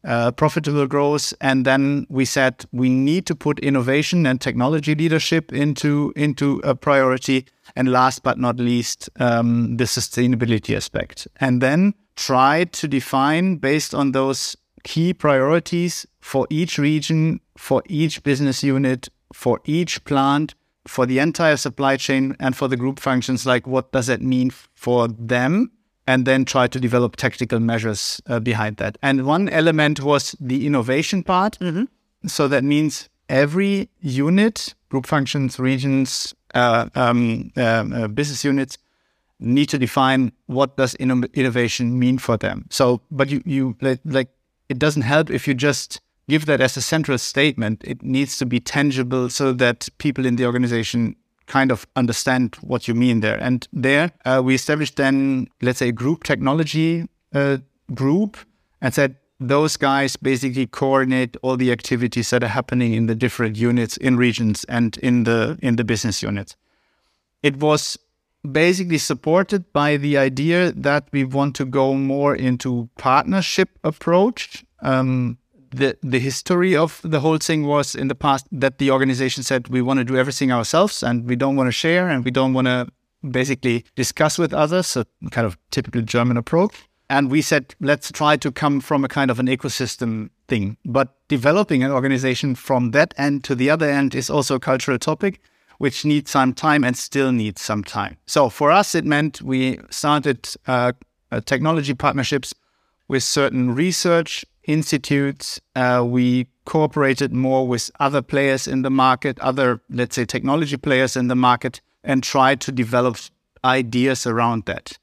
Uh, 0.05 0.33
profitable 0.33 0.89
growth, 0.89 1.33
and 1.41 1.65
then 1.65 2.05
we 2.09 2.25
said 2.25 2.65
we 2.73 2.89
need 2.89 3.25
to 3.27 3.37
put 3.37 3.61
innovation 3.61 4.27
and 4.27 4.41
technology 4.41 4.97
leadership 4.97 5.53
into 5.53 6.13
into 6.17 6.61
a 6.65 6.75
priority, 6.75 7.47
and 7.77 7.93
last 7.93 8.25
but 8.25 8.37
not 8.37 8.57
least, 8.57 9.09
um, 9.21 9.77
the 9.77 9.85
sustainability 9.85 10.75
aspect, 10.75 11.29
and 11.37 11.63
then 11.63 11.95
try 12.17 12.65
to 12.65 12.89
define 12.89 13.59
based 13.59 13.95
on 13.95 14.11
those 14.11 14.57
key 14.83 15.15
priorities 15.15 16.07
for 16.21 16.47
each 16.51 16.79
region, 16.79 17.41
for 17.57 17.83
each 17.89 18.23
business 18.23 18.63
unit, 18.63 19.09
for 19.33 19.61
each 19.65 20.05
plant, 20.05 20.55
for 20.87 21.07
the 21.07 21.19
entire 21.19 21.57
supply 21.57 21.97
chain, 21.97 22.37
and 22.41 22.57
for 22.57 22.69
the 22.69 22.77
group 22.77 22.99
functions. 22.99 23.47
Like, 23.47 23.67
what 23.67 23.93
does 23.93 24.07
that 24.07 24.23
mean 24.23 24.51
for 24.51 25.09
them? 25.09 25.71
And 26.07 26.27
then 26.27 26.45
try 26.45 26.67
to 26.67 26.81
develop 26.81 27.15
tactical 27.17 27.61
measures 27.61 28.21
uh, 28.27 28.41
behind 28.41 28.79
that. 28.79 28.99
And 29.03 29.25
one 29.25 29.49
element 29.49 30.01
was 30.01 30.35
the 30.41 30.67
innovation 30.67 31.23
part. 31.23 31.59
Mm-hmm. 31.61 31.85
So 32.27 32.49
that 32.49 32.65
means 32.65 33.09
every 33.29 33.89
unit, 34.01 34.75
group 34.89 35.07
functions, 35.07 35.61
regions, 35.61 36.35
uh, 36.55 36.89
um, 36.95 37.53
um 37.57 37.93
uh, 37.93 38.09
business 38.09 38.45
units 38.45 38.79
need 39.39 39.67
to 39.67 39.79
define 39.79 40.33
what 40.47 40.77
does 40.77 40.95
innovation 40.97 41.99
mean 41.99 42.19
for 42.19 42.37
them. 42.37 42.67
So, 42.71 43.01
but 43.11 43.31
you, 43.31 43.43
you 43.45 43.77
like 44.05 44.29
it 44.73 44.79
doesn't 44.79 45.03
help 45.03 45.31
if 45.31 45.47
you 45.47 45.53
just 45.53 46.01
give 46.29 46.47
that 46.47 46.61
as 46.61 46.77
a 46.79 46.81
central 46.81 47.19
statement. 47.19 47.85
It 47.85 48.03
needs 48.03 48.39
to 48.39 48.47
be 48.47 48.59
tangible 48.59 49.29
so 49.29 49.53
that 49.53 49.89
people 49.99 50.25
in 50.25 50.37
the 50.37 50.47
organization 50.47 51.15
kind 51.47 51.71
of 51.71 51.87
understand 51.95 52.57
what 52.63 52.89
you 52.89 52.95
mean 52.95 53.21
there. 53.21 53.37
And 53.37 53.69
there 53.71 54.13
uh, 54.25 54.41
we 54.43 54.55
established 54.55 54.97
then, 54.97 55.49
let's 55.61 55.79
say, 55.81 55.89
a 55.89 55.93
group 55.93 56.25
technology 56.25 57.07
uh, 57.35 57.59
group 57.95 58.39
and 58.81 58.95
said 58.95 59.17
those 59.39 59.77
guys 59.77 60.17
basically 60.17 60.67
coordinate 60.67 61.37
all 61.43 61.59
the 61.59 61.71
activities 61.71 62.31
that 62.31 62.43
are 62.43 62.49
happening 62.49 62.95
in 62.95 63.07
the 63.07 63.15
different 63.15 63.57
units, 63.57 63.99
in 63.99 64.17
regions, 64.17 64.65
and 64.65 64.97
in 64.99 65.25
the 65.25 65.59
in 65.61 65.77
the 65.77 65.85
business 65.85 66.23
units. 66.23 66.57
It 67.43 67.57
was 67.57 67.99
basically 68.51 68.99
supported 68.99 69.73
by 69.73 69.97
the 69.97 70.17
idea 70.17 70.73
that 70.73 71.09
we 71.13 71.25
want 71.25 71.55
to 71.57 71.65
go 71.65 71.95
more 71.95 72.35
into 72.35 72.89
partnership 72.99 73.79
approach. 73.85 74.65
Um, 74.81 75.39
the 75.71 75.97
the 76.03 76.19
history 76.19 76.77
of 76.77 77.01
the 77.03 77.21
whole 77.21 77.39
thing 77.39 77.67
was 77.67 77.95
in 77.95 78.09
the 78.09 78.15
past 78.15 78.47
that 78.53 78.79
the 78.79 78.91
organization 78.91 79.43
said 79.43 79.69
we 79.69 79.81
want 79.81 79.99
to 79.99 80.05
do 80.05 80.17
everything 80.17 80.53
ourselves 80.53 81.03
and 81.03 81.27
we 81.27 81.37
don't 81.37 81.57
want 81.57 81.69
to 81.69 81.73
share 81.73 82.09
and 82.09 82.25
we 82.25 82.31
don't 82.31 82.53
want 82.53 82.67
to 82.67 82.89
basically 83.31 83.85
discuss 83.95 84.39
with 84.39 84.53
others, 84.53 84.97
a 84.97 85.07
kind 85.31 85.47
of 85.47 85.57
typical 85.71 86.03
German 86.03 86.37
approach. 86.37 86.75
And 87.09 87.31
we 87.31 87.41
said 87.43 87.75
let's 87.81 88.11
try 88.13 88.37
to 88.37 88.51
come 88.51 88.81
from 88.81 89.05
a 89.05 89.09
kind 89.09 89.31
of 89.31 89.39
an 89.39 89.47
ecosystem 89.47 90.31
thing. 90.49 90.77
But 90.85 91.09
developing 91.29 91.83
an 91.83 91.91
organization 91.91 92.55
from 92.55 92.91
that 92.91 93.15
end 93.17 93.45
to 93.45 93.55
the 93.55 93.71
other 93.71 93.89
end 93.89 94.15
is 94.15 94.29
also 94.29 94.57
a 94.57 94.61
cultural 94.61 94.99
topic 94.99 95.41
which 95.83 96.05
needs 96.05 96.31
some 96.31 96.55
time 96.55 96.85
and 96.85 96.97
still 96.97 97.33
needs 97.33 97.61
some 97.61 97.83
time. 97.83 98.17
So 98.27 98.49
for 98.49 98.71
us, 98.71 98.95
it 98.95 99.05
meant 99.05 99.43
we 99.43 99.81
started 99.91 100.49
uh, 100.69 100.93
uh, 101.33 101.41
technology 101.41 101.93
partnerships 101.93 102.55
with 103.09 103.25
certain 103.25 103.75
research 103.75 104.45
institutes. 104.63 105.61
Uh, 105.75 106.05
we 106.07 106.47
cooperated 106.67 107.33
more 107.33 107.67
with 107.67 107.91
other 107.99 108.23
players 108.23 108.69
in 108.69 108.83
the 108.83 108.91
market, 108.91 109.41
other, 109.41 109.81
let's 109.91 110.15
say, 110.15 110.25
technology 110.25 110.77
players 110.77 111.17
in 111.17 111.27
the 111.27 111.35
market, 111.35 111.81
and 112.05 112.23
tried 112.23 112.61
to 112.61 112.71
develop 112.71 113.17
ideas 113.65 114.25
around 114.25 114.67
that. 114.67 114.97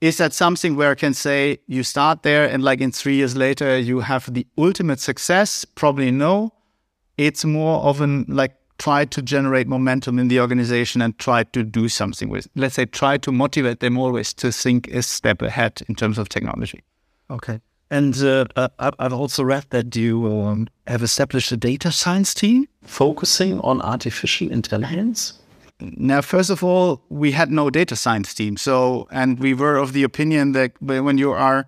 Is 0.00 0.16
that 0.16 0.32
something 0.32 0.76
where 0.76 0.92
I 0.92 0.94
can 0.94 1.12
say 1.12 1.58
you 1.66 1.82
start 1.82 2.22
there 2.22 2.48
and 2.48 2.62
like 2.62 2.80
in 2.80 2.90
three 2.90 3.16
years 3.16 3.36
later 3.36 3.76
you 3.76 4.00
have 4.00 4.32
the 4.32 4.46
ultimate 4.56 5.00
success? 5.00 5.66
Probably 5.66 6.10
no. 6.10 6.54
It's 7.18 7.44
more 7.44 7.82
of 7.82 8.00
an 8.00 8.24
like 8.28 8.54
try 8.78 9.04
to 9.04 9.22
generate 9.22 9.66
momentum 9.66 10.18
in 10.18 10.28
the 10.28 10.40
organization 10.40 11.02
and 11.02 11.18
try 11.18 11.44
to 11.44 11.62
do 11.62 11.88
something 11.88 12.28
with 12.28 12.48
let's 12.54 12.74
say 12.74 12.84
try 12.84 13.16
to 13.18 13.32
motivate 13.32 13.80
them 13.80 13.98
always 13.98 14.34
to 14.34 14.52
think 14.52 14.88
a 14.88 15.02
step 15.02 15.42
ahead 15.42 15.82
in 15.88 15.94
terms 15.94 16.18
of 16.18 16.28
technology. 16.28 16.82
Okay. 17.30 17.60
And 17.90 18.16
uh, 18.22 18.46
uh 18.56 18.90
i've 18.98 19.12
also 19.12 19.44
read 19.44 19.66
that 19.70 19.94
you 19.96 20.26
um, 20.32 20.68
have 20.86 21.02
established 21.02 21.52
a 21.52 21.56
data 21.56 21.90
science 21.92 22.34
team 22.34 22.66
focusing 22.82 23.60
on 23.60 23.80
artificial 23.82 24.50
intelligence. 24.50 25.34
Now 25.80 26.20
first 26.20 26.50
of 26.50 26.62
all 26.64 27.00
we 27.08 27.32
had 27.32 27.50
no 27.50 27.70
data 27.70 27.96
science 27.96 28.34
team 28.34 28.56
so 28.56 29.06
and 29.10 29.38
we 29.38 29.54
were 29.54 29.76
of 29.76 29.92
the 29.92 30.02
opinion 30.02 30.52
that 30.52 30.72
when 30.80 31.18
you 31.18 31.32
are 31.32 31.66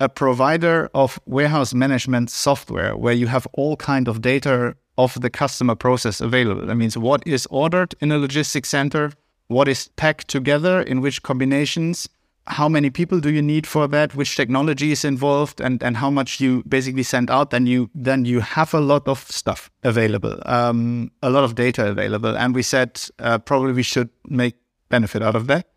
a 0.00 0.08
provider 0.08 0.90
of 0.94 1.20
warehouse 1.26 1.72
management 1.72 2.28
software 2.28 2.96
where 2.96 3.14
you 3.14 3.28
have 3.28 3.46
all 3.52 3.76
kind 3.76 4.08
of 4.08 4.20
data 4.20 4.74
of 4.98 5.20
the 5.20 5.30
customer 5.30 5.74
process 5.74 6.20
available. 6.20 6.66
That 6.66 6.76
means 6.76 6.96
what 6.98 7.26
is 7.26 7.46
ordered 7.46 7.94
in 8.00 8.12
a 8.12 8.18
logistics 8.18 8.68
center, 8.68 9.12
what 9.48 9.68
is 9.68 9.88
packed 9.96 10.28
together, 10.28 10.82
in 10.82 11.00
which 11.00 11.22
combinations, 11.22 12.08
how 12.46 12.68
many 12.68 12.90
people 12.90 13.20
do 13.20 13.30
you 13.30 13.42
need 13.42 13.66
for 13.66 13.86
that? 13.88 14.14
Which 14.14 14.36
technology 14.36 14.90
is 14.92 15.04
involved, 15.04 15.60
and 15.60 15.82
and 15.82 15.96
how 15.96 16.10
much 16.10 16.40
you 16.40 16.62
basically 16.68 17.04
send 17.04 17.30
out? 17.30 17.50
Then 17.50 17.66
you 17.66 17.90
then 17.94 18.24
you 18.24 18.40
have 18.40 18.74
a 18.74 18.80
lot 18.80 19.06
of 19.06 19.20
stuff 19.30 19.70
available, 19.84 20.38
um, 20.46 21.10
a 21.22 21.30
lot 21.30 21.44
of 21.44 21.54
data 21.54 21.88
available, 21.88 22.36
and 22.36 22.54
we 22.54 22.62
said 22.62 23.00
uh, 23.18 23.38
probably 23.38 23.72
we 23.72 23.84
should 23.84 24.10
make 24.28 24.56
benefit 24.88 25.22
out 25.22 25.36
of 25.36 25.46
that. 25.46 25.68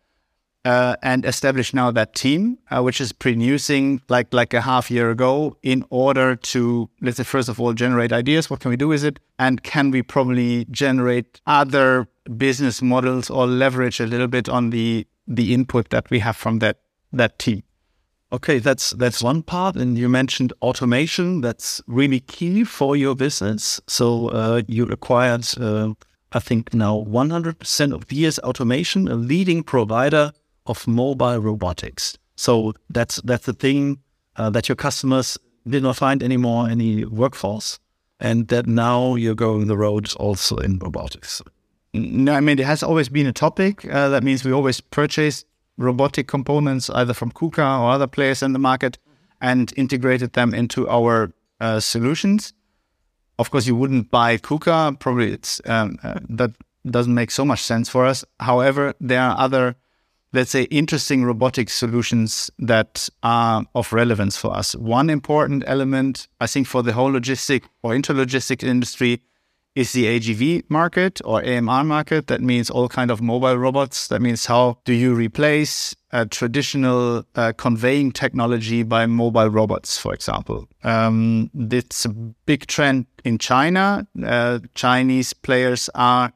Uh, 0.66 0.96
and 1.02 1.24
establish 1.24 1.72
now 1.72 1.92
that 1.92 2.12
team, 2.14 2.58
uh, 2.72 2.82
which 2.82 3.00
is 3.00 3.12
producing 3.12 4.00
like 4.08 4.34
like 4.34 4.52
a 4.52 4.60
half 4.60 4.90
year 4.90 5.10
ago, 5.10 5.56
in 5.62 5.84
order 5.90 6.34
to 6.34 6.90
let's 7.00 7.18
say 7.18 7.22
first 7.22 7.48
of 7.48 7.60
all 7.60 7.72
generate 7.72 8.12
ideas. 8.12 8.50
What 8.50 8.58
can 8.60 8.70
we 8.70 8.76
do 8.76 8.88
with 8.88 9.04
it, 9.04 9.20
and 9.38 9.62
can 9.62 9.92
we 9.92 10.02
probably 10.02 10.66
generate 10.70 11.40
other 11.46 12.08
business 12.36 12.82
models 12.82 13.30
or 13.30 13.46
leverage 13.46 14.00
a 14.00 14.06
little 14.06 14.26
bit 14.26 14.48
on 14.48 14.70
the 14.70 15.06
the 15.26 15.54
input 15.54 15.90
that 15.90 16.10
we 16.10 16.18
have 16.18 16.36
from 16.36 16.58
that 16.58 16.80
that 17.12 17.38
team. 17.38 17.62
Okay, 18.32 18.58
that's 18.58 18.90
that's 18.90 19.22
one 19.22 19.42
part, 19.42 19.76
and 19.76 19.96
you 19.96 20.08
mentioned 20.08 20.52
automation. 20.62 21.42
That's 21.42 21.80
really 21.86 22.20
key 22.20 22.64
for 22.64 22.96
your 22.96 23.14
business. 23.14 23.80
So 23.86 24.28
uh, 24.30 24.62
you 24.66 24.84
acquired, 24.86 25.46
uh, 25.58 25.94
I 26.32 26.40
think 26.40 26.74
now 26.74 27.04
100% 27.08 27.94
of 27.94 28.08
DS 28.08 28.40
Automotion, 28.42 29.08
a 29.08 29.14
leading 29.14 29.62
provider 29.62 30.32
of 30.66 30.86
mobile 30.86 31.38
robotics. 31.38 32.18
So 32.36 32.74
that's 32.90 33.20
that's 33.22 33.46
the 33.46 33.52
thing 33.52 33.98
uh, 34.36 34.50
that 34.50 34.68
your 34.68 34.76
customers 34.76 35.38
did 35.66 35.82
not 35.82 35.96
find 35.96 36.22
anymore 36.22 36.68
any 36.68 37.04
workforce, 37.04 37.78
and 38.20 38.48
that 38.48 38.66
now 38.66 39.14
you're 39.14 39.34
going 39.34 39.66
the 39.66 39.76
road 39.76 40.12
also 40.14 40.56
in 40.56 40.78
robotics. 40.78 41.42
No, 41.94 42.34
I 42.34 42.40
mean, 42.40 42.58
it 42.58 42.66
has 42.66 42.82
always 42.82 43.08
been 43.08 43.26
a 43.26 43.32
topic. 43.32 43.84
Uh, 43.90 44.08
that 44.10 44.22
means 44.22 44.44
we 44.44 44.52
always 44.52 44.80
purchase 44.80 45.44
robotic 45.78 46.26
components 46.28 46.90
either 46.90 47.14
from 47.14 47.32
KUKA 47.32 47.80
or 47.80 47.90
other 47.90 48.06
players 48.06 48.42
in 48.42 48.52
the 48.52 48.58
market 48.58 48.98
and 49.40 49.72
integrated 49.76 50.32
them 50.32 50.54
into 50.54 50.88
our 50.88 51.32
uh, 51.60 51.80
solutions. 51.80 52.52
Of 53.38 53.50
course, 53.50 53.66
you 53.66 53.76
wouldn't 53.76 54.10
buy 54.10 54.38
KUKA. 54.38 54.98
Probably 54.98 55.32
it's 55.32 55.60
um, 55.66 55.98
uh, 56.02 56.20
that 56.28 56.52
doesn't 56.90 57.14
make 57.14 57.30
so 57.30 57.44
much 57.44 57.62
sense 57.62 57.88
for 57.88 58.06
us. 58.06 58.24
However, 58.40 58.94
there 59.00 59.20
are 59.20 59.38
other, 59.38 59.76
let's 60.36 60.50
say, 60.50 60.64
interesting 60.64 61.24
robotic 61.24 61.70
solutions 61.70 62.50
that 62.58 63.08
are 63.22 63.64
of 63.74 63.92
relevance 63.92 64.36
for 64.36 64.54
us. 64.54 64.76
One 64.76 65.10
important 65.10 65.64
element, 65.66 66.28
I 66.40 66.46
think, 66.46 66.66
for 66.66 66.82
the 66.82 66.92
whole 66.92 67.10
logistic 67.10 67.64
or 67.82 67.92
intralogistic 67.92 68.62
industry 68.62 69.22
is 69.74 69.92
the 69.92 70.04
AGV 70.04 70.64
market 70.68 71.20
or 71.24 71.42
AMR 71.42 71.84
market. 71.84 72.28
That 72.28 72.40
means 72.40 72.70
all 72.70 72.88
kind 72.88 73.10
of 73.10 73.20
mobile 73.20 73.58
robots. 73.58 74.08
That 74.08 74.20
means 74.20 74.46
how 74.46 74.78
do 74.84 74.92
you 74.92 75.14
replace 75.14 75.94
traditional 76.30 77.24
uh, 77.34 77.52
conveying 77.56 78.10
technology 78.10 78.82
by 78.82 79.06
mobile 79.06 79.48
robots, 79.48 79.98
for 79.98 80.14
example. 80.14 80.66
Um, 80.82 81.50
it's 81.70 82.04
a 82.04 82.08
big 82.08 82.66
trend 82.66 83.06
in 83.24 83.38
China. 83.38 84.06
Uh, 84.24 84.60
Chinese 84.74 85.34
players 85.34 85.90
are 85.94 86.32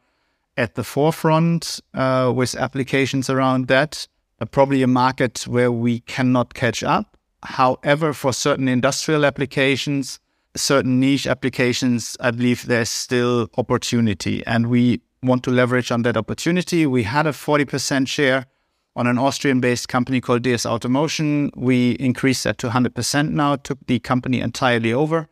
at 0.61 0.75
the 0.75 0.85
forefront 0.85 1.81
uh, 1.95 2.31
with 2.35 2.55
applications 2.55 3.31
around 3.31 3.69
that. 3.69 4.07
Uh, 4.41 4.45
probably 4.45 4.83
a 4.83 4.87
market 4.87 5.47
where 5.47 5.73
we 5.73 6.01
cannot 6.01 6.53
catch 6.53 6.83
up. 6.83 7.17
However, 7.43 8.13
for 8.13 8.33
certain 8.35 8.69
industrial 8.69 9.25
applications, 9.25 10.21
certain 10.55 11.01
niche 11.01 11.27
applications, 11.27 12.15
I 12.21 12.31
believe 12.31 12.67
there's 12.67 12.91
still 12.91 13.49
opportunity. 13.57 14.45
And 14.47 14.67
we 14.67 15.01
want 15.23 15.45
to 15.45 15.51
leverage 15.51 15.91
on 15.91 16.03
that 16.03 16.19
opportunity. 16.19 16.87
We 16.87 17.05
had 17.05 17.27
a 17.27 17.33
40% 17.33 18.07
share 18.07 18.45
on 18.97 19.07
an 19.07 19.19
Austrian 19.19 19.61
based 19.61 19.89
company 19.89 20.21
called 20.21 20.43
DS 20.43 20.67
Automotion. 20.67 21.51
We 21.57 21.93
increased 21.93 22.45
that 22.45 22.59
to 22.59 22.69
100% 22.69 23.31
now, 23.31 23.57
took 23.57 23.79
the 23.87 23.99
company 23.99 24.41
entirely 24.41 24.93
over, 24.93 25.29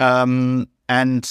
um, 0.00 0.68
and 0.86 1.24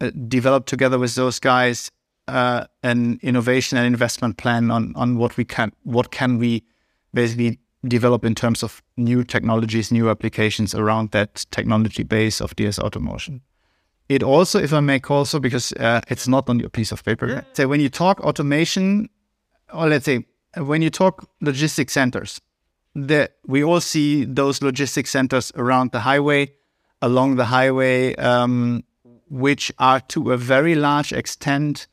uh, 0.00 0.10
developed 0.26 0.68
together 0.68 0.98
with 0.98 1.14
those 1.14 1.38
guys 1.38 1.92
uh, 2.28 2.66
an 2.82 3.18
innovation 3.22 3.78
and 3.78 3.86
investment 3.86 4.36
plan 4.36 4.70
on, 4.70 4.92
on 4.96 5.16
what 5.18 5.36
we 5.36 5.44
can, 5.44 5.72
what 5.84 6.10
can 6.10 6.38
we 6.38 6.64
basically 7.14 7.58
develop 7.88 8.24
in 8.24 8.34
terms 8.34 8.62
of 8.62 8.82
new 8.96 9.24
technologies, 9.24 9.92
new 9.92 10.10
applications 10.10 10.74
around 10.74 11.10
that 11.12 11.46
technology 11.50 12.02
base 12.02 12.40
of 12.40 12.54
DS 12.56 12.78
Automotion. 12.78 13.40
It 14.08 14.22
also, 14.22 14.60
if 14.60 14.72
I 14.72 14.80
may 14.80 15.00
call 15.00 15.24
so, 15.24 15.40
because 15.40 15.72
uh, 15.74 16.00
it's 16.08 16.28
not 16.28 16.48
on 16.48 16.60
your 16.60 16.68
piece 16.68 16.92
of 16.92 17.04
paper. 17.04 17.28
Yeah. 17.28 17.40
So 17.54 17.68
when 17.68 17.80
you 17.80 17.88
talk 17.88 18.20
automation, 18.20 19.08
or 19.72 19.88
let's 19.88 20.04
say 20.04 20.24
when 20.56 20.80
you 20.82 20.90
talk 20.90 21.28
logistic 21.42 21.90
centers, 21.90 22.40
that 22.94 23.36
we 23.46 23.62
all 23.62 23.80
see 23.80 24.24
those 24.24 24.60
logistic 24.60 25.06
centers 25.06 25.52
around 25.56 25.92
the 25.92 26.00
highway, 26.00 26.52
along 27.02 27.36
the 27.36 27.46
highway, 27.46 28.14
um, 28.16 28.84
which 29.28 29.72
are 29.78 30.00
to 30.00 30.32
a 30.32 30.36
very 30.36 30.74
large 30.74 31.12
extent 31.12 31.88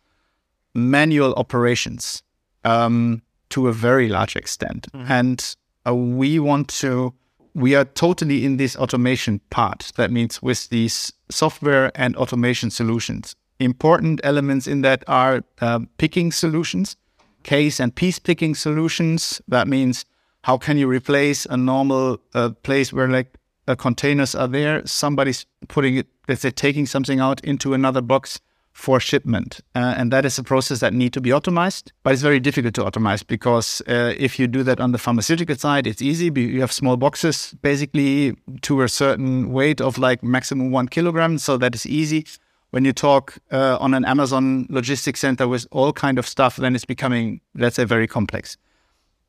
manual 0.74 1.34
operations, 1.36 2.24
um, 2.64 3.22
to 3.50 3.68
a 3.68 3.74
very 3.74 4.10
large 4.10 4.36
extent, 4.36 4.88
mm-hmm. 4.94 5.12
and 5.12 5.56
uh, 5.88 5.94
we 5.94 6.40
want 6.40 6.68
to 6.68 7.14
we 7.56 7.76
are 7.76 7.86
totally 7.86 8.46
in 8.46 8.58
this 8.58 8.76
automation 8.76 9.40
part. 9.50 9.92
That 9.96 10.12
means 10.12 10.42
with 10.42 10.70
these 10.70 11.14
software 11.30 11.92
and 11.96 12.16
automation 12.16 12.72
solutions. 12.72 13.36
Important 13.60 14.20
elements 14.24 14.68
in 14.68 14.82
that 14.82 15.04
are 15.08 15.44
uh, 15.62 15.82
picking 15.98 16.32
solutions, 16.32 16.98
case 17.44 17.80
and 17.80 17.94
piece 17.94 18.20
picking 18.20 18.56
solutions. 18.56 19.42
That 19.48 19.68
means 19.68 20.06
how 20.44 20.58
can 20.58 20.78
you 20.78 20.88
replace 20.88 21.46
a 21.46 21.56
normal 21.56 22.20
uh, 22.34 22.50
place 22.64 22.92
where 22.92 23.08
like 23.08 23.38
uh, 23.68 23.76
containers 23.76 24.36
are 24.36 24.48
there, 24.48 24.86
somebody's 24.86 25.46
putting 25.68 25.96
it, 25.98 26.08
let's 26.28 26.42
say, 26.42 26.52
taking 26.52 26.86
something 26.86 27.20
out 27.20 27.42
into 27.44 27.74
another 27.74 28.02
box 28.02 28.42
for 28.74 29.00
shipment. 29.00 29.62
Uh, 29.76 29.94
and 29.96 30.12
that 30.12 30.26
is 30.26 30.38
a 30.38 30.44
process 30.44 30.80
that 30.80 30.94
need 30.94 31.14
to 31.14 31.22
be 31.22 31.30
optimized, 31.30 31.92
but 32.02 32.12
it's 32.14 32.22
very 32.22 32.40
difficult 32.40 32.74
to 32.74 32.84
optimize 32.84 33.26
because 33.26 33.82
uh, 33.88 34.14
if 34.18 34.40
you 34.40 34.48
do 34.48 34.64
that 34.64 34.80
on 34.80 34.92
the 34.92 34.98
pharmaceutical 34.98 35.56
side, 35.56 35.88
it's 35.88 36.02
easy. 36.02 36.32
You 36.36 36.60
have 36.62 36.72
small 36.72 36.98
boxes 36.98 37.56
basically 37.62 38.36
to 38.64 38.82
a 38.82 38.90
certain 38.90 39.52
weight 39.52 39.80
of 39.80 39.98
like 39.98 40.24
maximum 40.24 40.72
one 40.72 40.88
kilogram. 40.88 41.38
So 41.38 41.58
that 41.58 41.76
is 41.76 41.86
easy. 41.86 42.26
When 42.72 42.84
you 42.84 42.94
talk 42.94 43.38
uh, 43.52 43.78
on 43.80 43.94
an 43.94 44.04
Amazon 44.04 44.66
logistics 44.70 45.20
center 45.20 45.48
with 45.48 45.68
all 45.72 45.94
kind 45.94 46.18
of 46.18 46.28
stuff, 46.28 46.56
then 46.56 46.74
it's 46.74 46.86
becoming, 46.86 47.40
let's 47.54 47.76
say, 47.76 47.86
very 47.86 48.08
complex. 48.08 48.58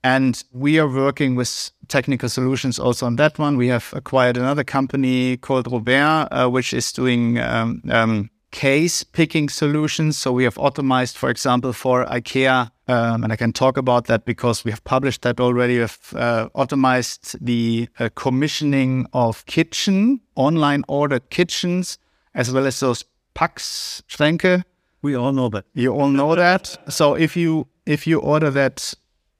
And 0.02 0.42
we 0.52 0.78
are 0.78 0.88
working 0.88 1.35
with 1.35 1.70
technical 1.88 2.28
solutions 2.30 2.78
also 2.78 3.07
on 3.07 3.16
that 3.16 3.38
one. 3.38 3.59
We 3.59 3.68
have 3.68 3.92
acquired 3.94 4.38
another 4.38 4.64
company 4.64 5.37
called 5.37 5.70
Robert, 5.70 6.28
uh, 6.30 6.48
which 6.48 6.72
is 6.72 6.90
doing 6.92 7.38
um, 7.38 7.83
um, 7.90 8.30
case 8.54 9.02
picking 9.02 9.48
solutions. 9.48 10.16
So 10.16 10.32
we 10.32 10.44
have 10.44 10.54
optimized, 10.54 11.16
for 11.16 11.28
example, 11.28 11.72
for 11.72 12.06
IKEA, 12.06 12.70
um, 12.86 13.24
and 13.24 13.32
I 13.32 13.36
can 13.36 13.52
talk 13.52 13.76
about 13.76 14.06
that 14.06 14.24
because 14.24 14.64
we 14.64 14.70
have 14.70 14.84
published 14.84 15.22
that 15.22 15.40
already. 15.40 15.74
We 15.74 15.80
have 15.80 15.98
uh, 16.14 16.48
optimized 16.54 17.36
the 17.40 17.88
uh, 17.98 18.10
commissioning 18.14 19.06
of 19.12 19.44
kitchen, 19.46 20.20
online 20.36 20.84
ordered 20.86 21.30
kitchens, 21.30 21.98
as 22.34 22.52
well 22.52 22.66
as 22.66 22.78
those 22.78 23.04
packs, 23.34 24.02
Schränke. 24.08 24.62
We 25.02 25.16
all 25.16 25.32
know 25.32 25.48
that. 25.48 25.64
You 25.74 25.92
all 25.92 26.08
know 26.08 26.36
that. 26.36 26.76
So 26.88 27.14
if 27.14 27.36
you 27.36 27.66
if 27.86 28.06
you 28.06 28.20
order 28.20 28.50
that 28.52 28.94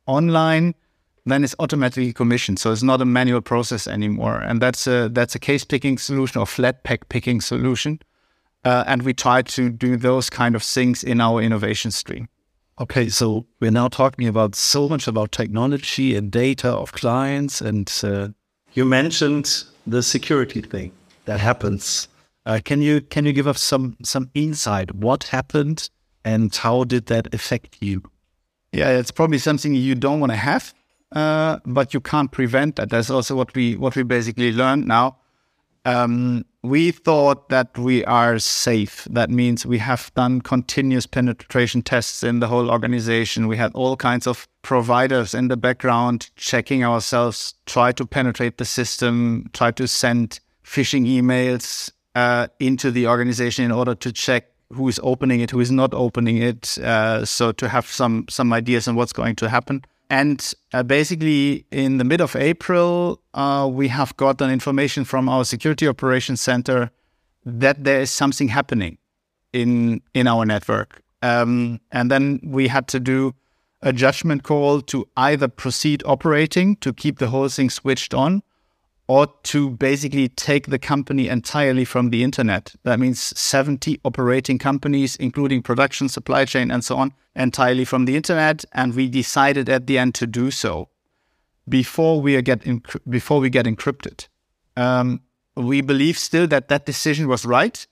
online, 0.07 0.75
then 1.25 1.45
it's 1.45 1.55
automatically 1.59 2.13
commissioned. 2.13 2.59
So 2.59 2.73
it's 2.73 2.83
not 2.83 3.01
a 3.01 3.05
manual 3.05 3.41
process 3.41 3.87
anymore. 3.87 4.41
And 4.41 4.61
that's 4.61 4.87
a 4.89 5.09
that's 5.09 5.35
a 5.35 5.39
case 5.39 5.65
picking 5.65 5.99
solution 5.99 6.41
or 6.41 6.47
flat 6.47 6.83
pack 6.83 7.09
picking 7.09 7.41
solution. 7.41 8.01
Uh, 8.65 8.85
and 8.87 9.03
we 9.03 9.13
try 9.13 9.43
to 9.43 9.69
do 9.69 9.97
those 9.97 10.31
kind 10.31 10.55
of 10.55 10.63
things 10.63 11.05
in 11.05 11.21
our 11.21 11.43
innovation 11.43 11.91
stream. 11.91 12.29
Okay, 12.81 13.09
so 13.09 13.47
we're 13.61 13.71
now 13.71 13.89
talking 13.89 14.27
about 14.27 14.57
so 14.57 14.89
much 14.89 15.07
about 15.07 15.31
technology 15.31 16.17
and 16.17 16.31
data 16.33 16.69
of 16.69 16.93
clients, 16.93 17.61
and 17.61 17.93
uh, 18.03 18.29
you 18.73 18.85
mentioned 18.85 19.65
the 19.87 20.03
security 20.03 20.61
thing 20.61 20.91
that 21.27 21.39
happens. 21.39 22.09
Uh, 22.47 22.61
can 22.65 22.83
you 22.83 23.01
can 23.01 23.25
you 23.27 23.33
give 23.33 23.47
us 23.47 23.61
some 23.61 23.97
some 24.03 24.29
insight? 24.35 24.95
What 24.95 25.25
happened, 25.25 25.89
and 26.25 26.55
how 26.55 26.85
did 26.85 27.07
that 27.07 27.33
affect 27.33 27.77
you? 27.81 28.03
Yeah, 28.73 28.91
it's 28.99 29.13
probably 29.13 29.39
something 29.39 29.75
you 29.75 29.95
don't 29.95 30.19
want 30.19 30.33
to 30.33 30.37
have, 30.37 30.75
uh, 31.13 31.61
but 31.65 31.95
you 31.95 32.01
can't 32.01 32.33
prevent 32.33 32.75
that. 32.77 32.91
That's 32.91 33.09
also 33.09 33.37
what 33.37 33.55
we 33.55 33.77
what 33.77 33.95
we 33.95 34.03
basically 34.03 34.53
learned 34.53 34.87
now. 34.89 35.19
Um, 35.85 36.45
we 36.63 36.93
thought 36.93 37.51
that 37.51 37.77
we 37.77 38.05
are 38.07 38.39
safe. 38.39 39.07
That 39.11 39.31
means 39.31 39.67
we 39.67 39.79
have 39.79 40.11
done 40.15 40.41
continuous 40.41 41.07
penetration 41.07 41.83
tests 41.83 42.23
in 42.23 42.41
the 42.41 42.47
whole 42.47 42.71
organization. 42.71 43.49
We 43.49 43.59
had 43.59 43.73
all 43.75 43.97
kinds 43.97 44.27
of 44.27 44.49
providers 44.63 45.35
in 45.35 45.49
the 45.49 45.59
background 45.59 46.31
checking 46.37 46.83
ourselves, 46.83 47.55
try 47.67 47.93
to 47.93 48.07
penetrate 48.07 48.57
the 48.57 48.65
system, 48.65 49.51
try 49.53 49.73
to 49.73 49.87
send 49.87 50.41
phishing 50.65 51.07
emails 51.07 51.93
uh, 52.15 52.49
into 52.59 52.91
the 52.91 53.07
organization 53.07 53.65
in 53.65 53.71
order 53.71 53.95
to 53.95 54.11
check 54.11 54.47
who 54.73 54.89
is 54.89 54.99
opening 55.03 55.41
it, 55.41 55.51
who 55.51 55.61
is 55.61 55.71
not 55.71 55.93
opening 55.93 56.39
it. 56.39 56.79
Uh, 56.79 57.25
so 57.25 57.53
to 57.53 57.69
have 57.69 57.87
some 57.87 58.25
some 58.31 58.53
ideas 58.53 58.89
on 58.89 58.97
what's 58.97 59.13
going 59.13 59.37
to 59.37 59.49
happen. 59.49 59.85
And 60.11 60.55
uh, 60.73 60.83
basically, 60.83 61.67
in 61.71 61.99
the 61.99 62.05
mid 62.05 62.21
of 62.21 62.37
April, 62.37 63.21
uh, 63.33 63.69
we 63.71 63.89
have 63.89 64.17
gotten 64.17 64.51
information 64.51 65.05
from 65.05 65.29
our 65.29 65.45
security 65.45 65.89
operations 65.89 66.41
center 66.41 66.91
that 67.45 67.85
there 67.85 68.01
is 68.01 68.11
something 68.11 68.49
happening 68.49 68.99
in 69.53 70.03
in 70.13 70.27
our 70.27 70.45
network. 70.45 71.03
Um, 71.23 71.81
and 71.91 72.11
then 72.11 72.41
we 72.43 72.69
had 72.69 72.87
to 72.89 73.01
do 73.01 73.35
a 73.81 73.93
judgment 73.93 74.43
call 74.43 74.81
to 74.83 75.07
either 75.17 75.49
proceed 75.49 76.03
operating 76.05 76.77
to 76.77 76.93
keep 76.93 77.19
the 77.19 77.29
whole 77.29 77.49
thing 77.49 77.71
switched 77.71 78.15
on, 78.15 78.43
or 79.07 79.27
to 79.43 79.71
basically 79.71 80.29
take 80.29 80.69
the 80.69 80.79
company 80.79 81.29
entirely 81.29 81.85
from 81.85 82.11
the 82.11 82.25
internet. 82.25 82.75
That 82.85 82.99
means 82.99 83.21
70 83.21 84.01
operating 84.05 84.59
companies, 84.59 85.17
including 85.17 85.63
production, 85.63 86.09
supply 86.09 86.47
chain, 86.47 86.71
and 86.71 86.83
so 86.83 86.97
on, 86.97 87.13
entirely 87.37 87.85
from 87.85 88.07
the 88.07 88.17
internet. 88.17 88.65
And 88.73 88.95
we 88.95 89.09
decided 89.09 89.69
at 89.69 89.87
the 89.87 89.99
end 89.99 90.15
to 90.17 90.27
do 90.27 90.51
so 90.51 90.89
before 91.69 92.21
we 92.21 92.41
get 92.43 92.61
enc- 92.61 93.01
before 93.09 93.41
we 93.41 93.51
get 93.51 93.67
encrypted. 93.67 94.29
Um, 94.77 95.21
we 95.57 95.83
believe 95.83 96.19
still 96.19 96.47
that 96.49 96.69
that 96.69 96.87
decision 96.87 97.29
was 97.29 97.45
right. 97.45 97.87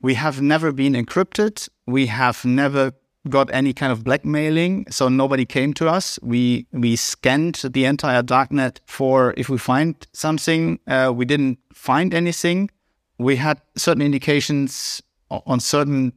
We 0.00 0.14
have 0.14 0.42
never 0.42 0.72
been 0.72 0.92
encrypted. 0.92 1.68
We 1.86 2.06
have 2.06 2.44
never 2.44 2.92
got 3.30 3.52
any 3.52 3.72
kind 3.72 3.92
of 3.92 4.04
blackmailing, 4.04 4.86
so 4.90 5.08
nobody 5.08 5.44
came 5.44 5.72
to 5.74 5.88
us. 5.88 6.18
We 6.22 6.66
we 6.72 6.96
scanned 6.96 7.56
the 7.56 7.84
entire 7.84 8.22
darknet 8.22 8.78
for 8.86 9.34
if 9.36 9.48
we 9.48 9.58
find 9.58 9.94
something. 10.12 10.78
Uh, 10.86 11.12
we 11.14 11.24
didn't 11.24 11.58
find 11.72 12.14
anything. 12.14 12.70
We 13.18 13.36
had 13.36 13.60
certain 13.76 14.02
indications 14.02 15.02
on 15.30 15.60
certain 15.60 16.12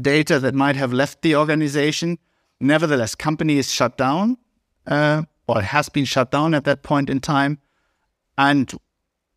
data 0.00 0.38
that 0.40 0.54
might 0.54 0.76
have 0.76 0.92
left 0.92 1.22
the 1.22 1.36
organization. 1.36 2.18
Nevertheless, 2.60 3.14
company 3.14 3.58
is 3.58 3.72
shut 3.72 3.96
down, 3.96 4.36
uh, 4.86 5.22
or 5.46 5.62
has 5.62 5.88
been 5.88 6.04
shut 6.04 6.30
down 6.30 6.54
at 6.54 6.64
that 6.64 6.82
point 6.82 7.08
in 7.10 7.20
time, 7.20 7.58
and 8.36 8.72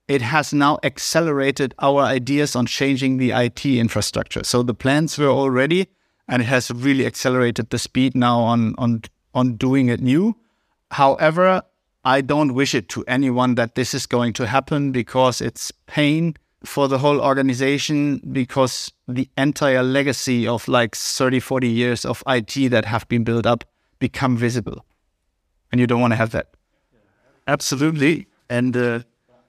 it 0.07 0.21
has 0.21 0.53
now 0.53 0.77
accelerated 0.83 1.73
our 1.79 2.01
ideas 2.01 2.55
on 2.55 2.65
changing 2.65 3.17
the 3.17 3.31
IT 3.31 3.65
infrastructure. 3.65 4.43
So 4.43 4.63
the 4.63 4.73
plans 4.73 5.17
were 5.17 5.29
already 5.29 5.87
and 6.27 6.41
it 6.41 6.45
has 6.45 6.71
really 6.71 7.05
accelerated 7.05 7.69
the 7.69 7.79
speed 7.79 8.15
now 8.15 8.39
on 8.39 8.75
on 8.77 9.01
on 9.33 9.55
doing 9.55 9.89
it 9.89 10.01
new. 10.01 10.35
However, 10.91 11.63
I 12.03 12.21
don't 12.21 12.53
wish 12.53 12.73
it 12.73 12.89
to 12.89 13.03
anyone 13.07 13.55
that 13.55 13.75
this 13.75 13.93
is 13.93 14.05
going 14.05 14.33
to 14.33 14.47
happen 14.47 14.91
because 14.91 15.39
it's 15.39 15.71
pain 15.87 16.35
for 16.63 16.87
the 16.87 16.97
whole 16.97 17.21
organization 17.21 18.21
because 18.31 18.91
the 19.07 19.29
entire 19.37 19.83
legacy 19.83 20.47
of 20.47 20.67
like 20.67 20.95
30 20.95 21.39
40 21.39 21.67
years 21.67 22.05
of 22.05 22.23
IT 22.27 22.69
that 22.69 22.85
have 22.85 23.07
been 23.07 23.23
built 23.23 23.45
up 23.45 23.63
become 23.99 24.37
visible. 24.37 24.85
And 25.71 25.79
you 25.79 25.87
don't 25.87 26.01
want 26.01 26.11
to 26.11 26.17
have 26.17 26.31
that. 26.31 26.53
Absolutely. 27.47 28.27
And 28.49 28.75
uh, 28.75 28.99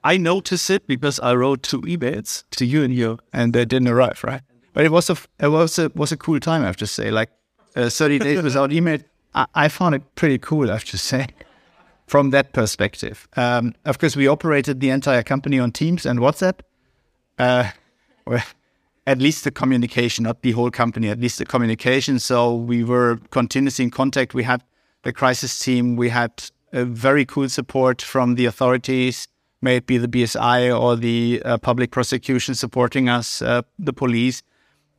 I 0.03 0.17
noticed 0.17 0.69
it 0.69 0.87
because 0.87 1.19
I 1.19 1.33
wrote 1.35 1.63
two 1.63 1.81
emails 1.81 2.43
to 2.51 2.65
you 2.65 2.83
and 2.83 2.93
you 2.93 3.19
and 3.31 3.53
they 3.53 3.65
didn't 3.65 3.87
arrive 3.87 4.23
right 4.23 4.41
but 4.73 4.85
it 4.85 4.91
was 4.91 5.09
a 5.09 5.17
it 5.39 5.47
was 5.47 5.79
a 5.79 5.91
was 5.95 6.11
a 6.11 6.17
cool 6.17 6.39
time. 6.39 6.63
I 6.63 6.65
have 6.65 6.77
to 6.77 6.87
say, 6.87 7.11
like 7.11 7.29
uh, 7.75 7.89
thirty 7.89 8.19
days 8.19 8.43
without 8.47 8.71
email. 8.71 8.99
I, 9.35 9.45
I, 9.55 9.67
found 9.67 9.95
it 9.95 10.15
pretty 10.15 10.37
cool. 10.37 10.69
I 10.69 10.73
have 10.73 10.85
to 10.85 10.97
say, 10.97 11.27
from 12.07 12.31
that 12.31 12.53
perspective. 12.53 13.27
Um, 13.35 13.73
of 13.85 13.97
course, 13.99 14.15
we 14.15 14.27
operated 14.27 14.79
the 14.79 14.89
entire 14.89 15.23
company 15.23 15.59
on 15.59 15.71
Teams 15.71 16.05
and 16.05 16.19
WhatsApp. 16.19 16.59
Uh, 17.39 17.71
well, 18.27 18.43
at 19.07 19.19
least 19.19 19.43
the 19.43 19.51
communication, 19.51 20.23
not 20.23 20.41
the 20.43 20.51
whole 20.51 20.71
company. 20.71 21.09
At 21.09 21.19
least 21.19 21.39
the 21.39 21.45
communication. 21.45 22.19
So 22.19 22.55
we 22.55 22.83
were 22.83 23.19
continuously 23.31 23.85
in 23.85 23.91
contact. 23.91 24.33
We 24.33 24.43
had 24.43 24.63
the 25.01 25.13
crisis 25.13 25.57
team. 25.57 25.95
We 25.95 26.09
had 26.09 26.31
a 26.71 26.85
very 26.85 27.25
cool 27.25 27.49
support 27.49 28.01
from 28.01 28.35
the 28.35 28.45
authorities 28.45 29.27
may 29.63 29.77
it 29.77 29.87
be 29.87 29.97
the 29.97 30.09
BSI 30.09 30.77
or 30.77 30.97
the 30.97 31.41
uh, 31.45 31.57
public 31.57 31.89
prosecution 31.89 32.53
supporting 32.53 33.07
us, 33.07 33.41
uh, 33.41 33.61
the 33.79 33.93
police 33.93 34.43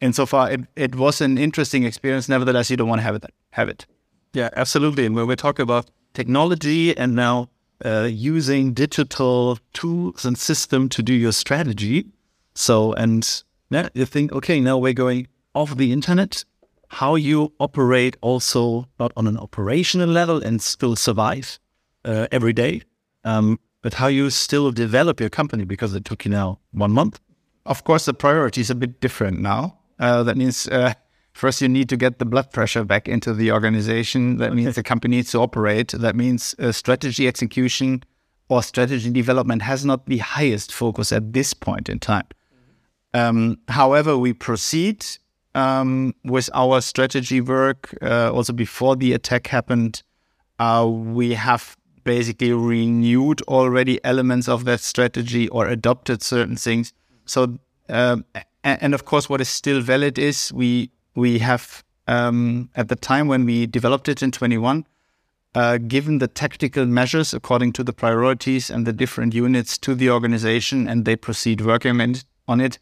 insofar 0.04 0.50
it, 0.52 0.60
it 0.76 0.94
was 0.94 1.20
an 1.20 1.38
interesting 1.38 1.84
experience. 1.84 2.28
Nevertheless, 2.28 2.70
you 2.70 2.76
don't 2.76 2.88
want 2.88 3.00
to 3.00 3.04
have 3.04 3.16
it. 3.16 3.24
Have 3.50 3.68
it. 3.68 3.86
Yeah, 4.34 4.50
absolutely. 4.56 5.06
And 5.06 5.14
when 5.16 5.26
we 5.26 5.36
talk 5.36 5.58
about 5.58 5.90
technology 6.12 6.96
and 6.96 7.14
now 7.14 7.48
uh, 7.84 8.08
using 8.10 8.74
digital 8.74 9.58
tools 9.72 10.24
and 10.24 10.36
system 10.36 10.88
to 10.90 11.02
do 11.02 11.14
your 11.14 11.32
strategy, 11.32 12.06
so 12.54 12.92
and 12.94 13.42
yeah, 13.70 13.88
you 13.94 14.04
think, 14.04 14.32
okay, 14.32 14.60
now 14.60 14.76
we're 14.78 14.92
going 14.92 15.26
off 15.54 15.76
the 15.76 15.92
internet. 15.92 16.44
How 16.88 17.16
you 17.16 17.52
operate 17.58 18.16
also 18.20 18.86
not 19.00 19.12
on 19.16 19.26
an 19.26 19.38
operational 19.38 20.08
level 20.08 20.42
and 20.42 20.60
still 20.62 20.96
survive 20.96 21.58
uh, 22.04 22.26
every 22.30 22.52
day, 22.52 22.82
um, 23.24 23.58
but 23.82 23.94
how 23.94 24.06
you 24.08 24.30
still 24.30 24.70
develop 24.70 25.18
your 25.18 25.30
company 25.30 25.64
because 25.64 25.94
it 25.94 26.04
took 26.04 26.24
you 26.24 26.30
now 26.30 26.60
one 26.72 26.92
month. 26.92 27.20
Of 27.66 27.82
course, 27.84 28.04
the 28.04 28.14
priority 28.14 28.60
is 28.60 28.70
a 28.70 28.74
bit 28.74 29.00
different 29.00 29.40
now. 29.40 29.78
Uh, 29.98 30.22
that 30.22 30.36
means 30.36 30.68
uh, 30.68 30.94
first 31.32 31.60
you 31.60 31.68
need 31.68 31.88
to 31.88 31.96
get 31.96 32.18
the 32.18 32.24
blood 32.24 32.52
pressure 32.52 32.84
back 32.84 33.08
into 33.08 33.32
the 33.32 33.52
organization. 33.52 34.38
That 34.38 34.50
okay. 34.50 34.56
means 34.56 34.74
the 34.74 34.82
company 34.82 35.16
needs 35.16 35.30
to 35.32 35.38
operate. 35.38 35.88
That 35.88 36.16
means 36.16 36.54
uh, 36.58 36.72
strategy 36.72 37.28
execution 37.28 38.02
or 38.48 38.62
strategy 38.62 39.10
development 39.10 39.62
has 39.62 39.84
not 39.84 40.06
the 40.06 40.18
highest 40.18 40.72
focus 40.72 41.12
at 41.12 41.32
this 41.32 41.54
point 41.54 41.88
in 41.88 41.98
time. 41.98 42.26
Um, 43.14 43.58
however, 43.68 44.18
we 44.18 44.32
proceed 44.32 45.06
um, 45.54 46.14
with 46.24 46.50
our 46.52 46.80
strategy 46.80 47.40
work. 47.40 47.96
Uh, 48.02 48.32
also, 48.32 48.52
before 48.52 48.96
the 48.96 49.12
attack 49.12 49.46
happened, 49.46 50.02
uh, 50.58 50.86
we 50.88 51.34
have 51.34 51.76
basically 52.02 52.52
renewed 52.52 53.40
already 53.42 54.04
elements 54.04 54.48
of 54.48 54.64
that 54.64 54.80
strategy 54.80 55.48
or 55.48 55.66
adopted 55.66 56.22
certain 56.22 56.56
things. 56.56 56.92
So 57.24 57.58
um, 57.88 58.24
and, 58.64 58.82
and, 58.82 58.94
of 58.94 59.04
course, 59.04 59.28
what 59.28 59.40
is 59.40 59.48
still 59.48 59.80
valid 59.80 60.18
is 60.18 60.52
we 60.52 60.90
we 61.14 61.38
have 61.38 61.84
um, 62.08 62.70
at 62.74 62.88
the 62.88 62.96
time 62.96 63.28
when 63.28 63.44
we 63.44 63.66
developed 63.66 64.08
it 64.08 64.22
in 64.22 64.32
21, 64.32 64.84
uh, 65.54 65.78
given 65.78 66.18
the 66.18 66.26
tactical 66.26 66.86
measures 66.86 67.32
according 67.32 67.72
to 67.74 67.84
the 67.84 67.92
priorities 67.92 68.70
and 68.70 68.86
the 68.86 68.92
different 68.92 69.34
units 69.34 69.78
to 69.78 69.94
the 69.94 70.10
organization, 70.10 70.88
and 70.88 71.04
they 71.04 71.14
proceed 71.14 71.60
working 71.60 72.00
on 72.48 72.60
it. 72.60 72.78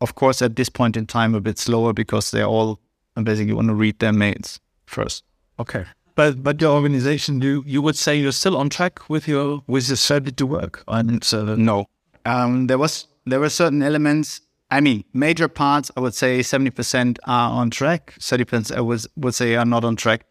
Of 0.00 0.14
course, 0.14 0.42
at 0.42 0.56
this 0.56 0.68
point 0.68 0.96
in 0.96 1.06
time, 1.06 1.34
a 1.34 1.40
bit 1.40 1.58
slower 1.58 1.92
because 1.92 2.30
they 2.30 2.42
all 2.42 2.80
basically 3.22 3.54
want 3.54 3.68
to 3.68 3.74
read 3.74 3.98
their 3.98 4.12
mails 4.12 4.60
first. 4.86 5.24
Okay, 5.58 5.84
but 6.14 6.42
but 6.42 6.60
your 6.60 6.72
organization, 6.72 7.40
you 7.40 7.62
you 7.66 7.82
would 7.82 7.96
say 7.96 8.16
you're 8.16 8.32
still 8.32 8.56
on 8.56 8.68
track 8.68 9.08
with 9.08 9.28
your 9.28 9.62
with 9.66 9.88
your 9.88 9.96
strategy 9.96 10.32
to 10.32 10.46
work? 10.46 10.84
And 10.88 11.26
uh, 11.32 11.54
no, 11.56 11.86
um, 12.24 12.66
there 12.66 12.78
was 12.78 13.06
there 13.26 13.40
were 13.40 13.50
certain 13.50 13.82
elements 13.82 14.40
I 14.70 14.80
mean, 14.80 15.04
major 15.12 15.48
parts, 15.48 15.90
I 15.96 16.00
would 16.00 16.14
say 16.14 16.40
70% 16.40 17.18
are 17.26 17.50
on 17.50 17.70
track, 17.70 18.14
30% 18.18 18.74
I 18.76 18.80
was, 18.80 19.08
would 19.16 19.34
say 19.34 19.56
are 19.56 19.64
not 19.64 19.84
on 19.84 19.96
track. 19.96 20.26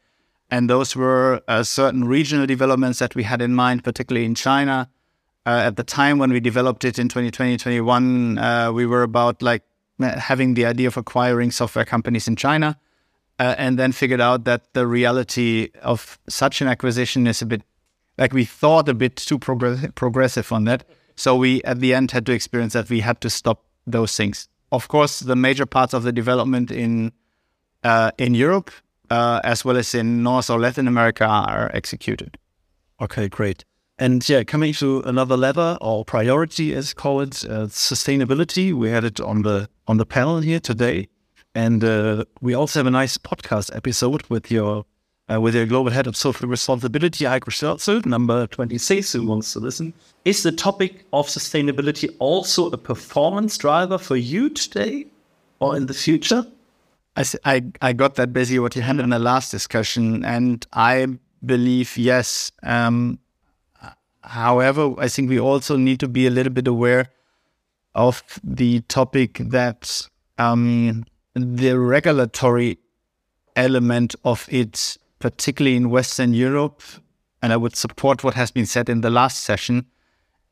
And 0.49 0.69
those 0.69 0.95
were 0.95 1.41
uh, 1.47 1.63
certain 1.63 2.05
regional 2.05 2.45
developments 2.45 2.99
that 2.99 3.15
we 3.15 3.23
had 3.23 3.41
in 3.41 3.53
mind, 3.53 3.83
particularly 3.83 4.25
in 4.25 4.35
China. 4.35 4.89
Uh, 5.45 5.63
at 5.65 5.75
the 5.75 5.83
time 5.83 6.17
when 6.17 6.31
we 6.31 6.39
developed 6.39 6.85
it 6.85 6.97
in 6.97 7.09
2020, 7.09 7.57
2021, 7.57 8.37
uh, 8.37 8.71
we 8.71 8.85
were 8.85 9.03
about 9.03 9.41
like 9.41 9.63
having 9.99 10.53
the 10.53 10.65
idea 10.65 10.87
of 10.87 10.97
acquiring 10.97 11.51
software 11.51 11.85
companies 11.85 12.27
in 12.27 12.35
China. 12.35 12.77
Uh, 13.39 13.55
and 13.57 13.79
then 13.79 13.93
figured 13.93 14.19
out 14.19 14.43
that 14.43 14.73
the 14.73 14.85
reality 14.85 15.69
of 15.81 16.19
such 16.27 16.61
an 16.61 16.67
acquisition 16.67 17.25
is 17.25 17.41
a 17.41 17.45
bit 17.45 17.61
like 18.17 18.33
we 18.33 18.43
thought 18.43 18.89
a 18.89 18.93
bit 18.93 19.15
too 19.15 19.39
progress- 19.39 19.87
progressive 19.95 20.51
on 20.51 20.65
that. 20.65 20.83
So 21.15 21.37
we 21.37 21.63
at 21.63 21.79
the 21.79 21.93
end 21.93 22.11
had 22.11 22.25
to 22.25 22.33
experience 22.33 22.73
that 22.73 22.89
we 22.89 22.99
had 22.99 23.21
to 23.21 23.29
stop 23.29 23.63
those 23.91 24.15
things. 24.15 24.47
Of 24.71 24.87
course, 24.87 25.19
the 25.19 25.35
major 25.35 25.65
parts 25.65 25.93
of 25.93 26.03
the 26.03 26.11
development 26.11 26.71
in 26.71 27.11
uh, 27.83 28.11
in 28.17 28.35
Europe 28.35 28.71
uh, 29.09 29.41
as 29.43 29.65
well 29.65 29.77
as 29.77 29.93
in 29.95 30.23
North 30.23 30.49
or 30.49 30.59
Latin 30.59 30.87
America 30.87 31.25
are 31.25 31.71
executed. 31.73 32.37
Okay, 33.01 33.27
great. 33.27 33.65
And 33.97 34.27
yeah, 34.29 34.43
coming 34.43 34.73
to 34.73 35.01
another 35.01 35.35
lever 35.35 35.77
or 35.81 36.05
priority, 36.05 36.73
as 36.73 36.93
call 36.93 37.21
it, 37.21 37.43
uh, 37.45 37.67
sustainability. 37.67 38.73
We 38.73 38.89
had 38.89 39.03
it 39.03 39.19
on 39.19 39.41
the 39.41 39.69
on 39.87 39.97
the 39.97 40.05
panel 40.05 40.39
here 40.39 40.59
today, 40.59 41.07
and 41.53 41.83
uh, 41.83 42.23
we 42.39 42.53
also 42.53 42.79
have 42.79 42.87
a 42.87 42.91
nice 42.91 43.17
podcast 43.17 43.75
episode 43.75 44.23
with 44.29 44.49
your 44.49 44.85
uh, 45.31 45.39
with 45.39 45.55
your 45.55 45.65
global 45.65 45.91
head 45.91 46.07
of 46.07 46.15
social 46.15 46.49
responsibility, 46.49 47.25
Heiko 47.25 47.51
Stölzel, 47.51 48.05
number 48.05 48.47
26, 48.47 49.13
who 49.13 49.25
wants 49.25 49.53
to 49.53 49.59
listen. 49.59 49.93
Is 50.25 50.43
the 50.43 50.51
topic 50.51 51.05
of 51.13 51.27
sustainability 51.27 52.13
also 52.19 52.69
a 52.71 52.77
performance 52.77 53.57
driver 53.57 53.97
for 53.97 54.15
you 54.15 54.49
today 54.49 55.07
or 55.59 55.77
in 55.77 55.85
the 55.85 55.93
future? 55.93 56.45
I, 57.15 57.25
I, 57.45 57.63
I 57.81 57.93
got 57.93 58.15
that 58.15 58.33
basically 58.33 58.59
what 58.59 58.75
you 58.75 58.81
had 58.81 58.99
in 58.99 59.09
the 59.09 59.19
last 59.19 59.51
discussion, 59.51 60.25
and 60.25 60.65
I 60.73 61.07
believe 61.45 61.97
yes. 61.97 62.51
Um, 62.63 63.19
however, 64.23 64.93
I 64.97 65.07
think 65.07 65.29
we 65.29 65.39
also 65.39 65.77
need 65.77 65.99
to 65.99 66.07
be 66.07 66.27
a 66.27 66.29
little 66.29 66.53
bit 66.53 66.67
aware 66.67 67.09
of 67.93 68.23
the 68.43 68.81
topic 68.81 69.39
that 69.39 70.07
um, 70.37 71.05
the 71.33 71.77
regulatory 71.77 72.79
element 73.55 74.15
of 74.23 74.47
it 74.49 74.97
particularly 75.19 75.75
in 75.75 75.89
Western 75.89 76.33
Europe, 76.33 76.81
and 77.41 77.53
I 77.53 77.57
would 77.57 77.75
support 77.75 78.23
what 78.23 78.33
has 78.33 78.51
been 78.51 78.65
said 78.65 78.89
in 78.89 79.01
the 79.01 79.09
last 79.09 79.43
session, 79.43 79.85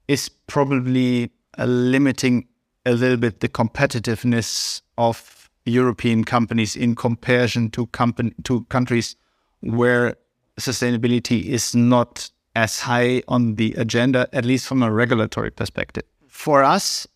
is 0.07 0.29
probably 0.29 1.31
uh, 1.57 1.65
limiting 1.65 2.47
a 2.85 2.93
little 2.93 3.17
bit 3.17 3.39
the 3.39 3.49
competitiveness 3.49 4.81
of 4.97 5.49
European 5.65 6.23
companies 6.23 6.75
in 6.75 6.95
comparison 6.95 7.69
to 7.71 7.87
company 7.87 8.33
to 8.43 8.63
countries 8.65 9.15
where 9.61 10.15
sustainability 10.59 11.43
is 11.45 11.75
not 11.75 12.29
as 12.55 12.79
high 12.79 13.21
on 13.27 13.55
the 13.55 13.73
agenda, 13.73 14.27
at 14.33 14.45
least 14.45 14.67
from 14.67 14.81
a 14.81 14.91
regulatory 14.91 15.51
perspective. 15.51 16.03
For 16.27 16.63
us, 16.63 17.07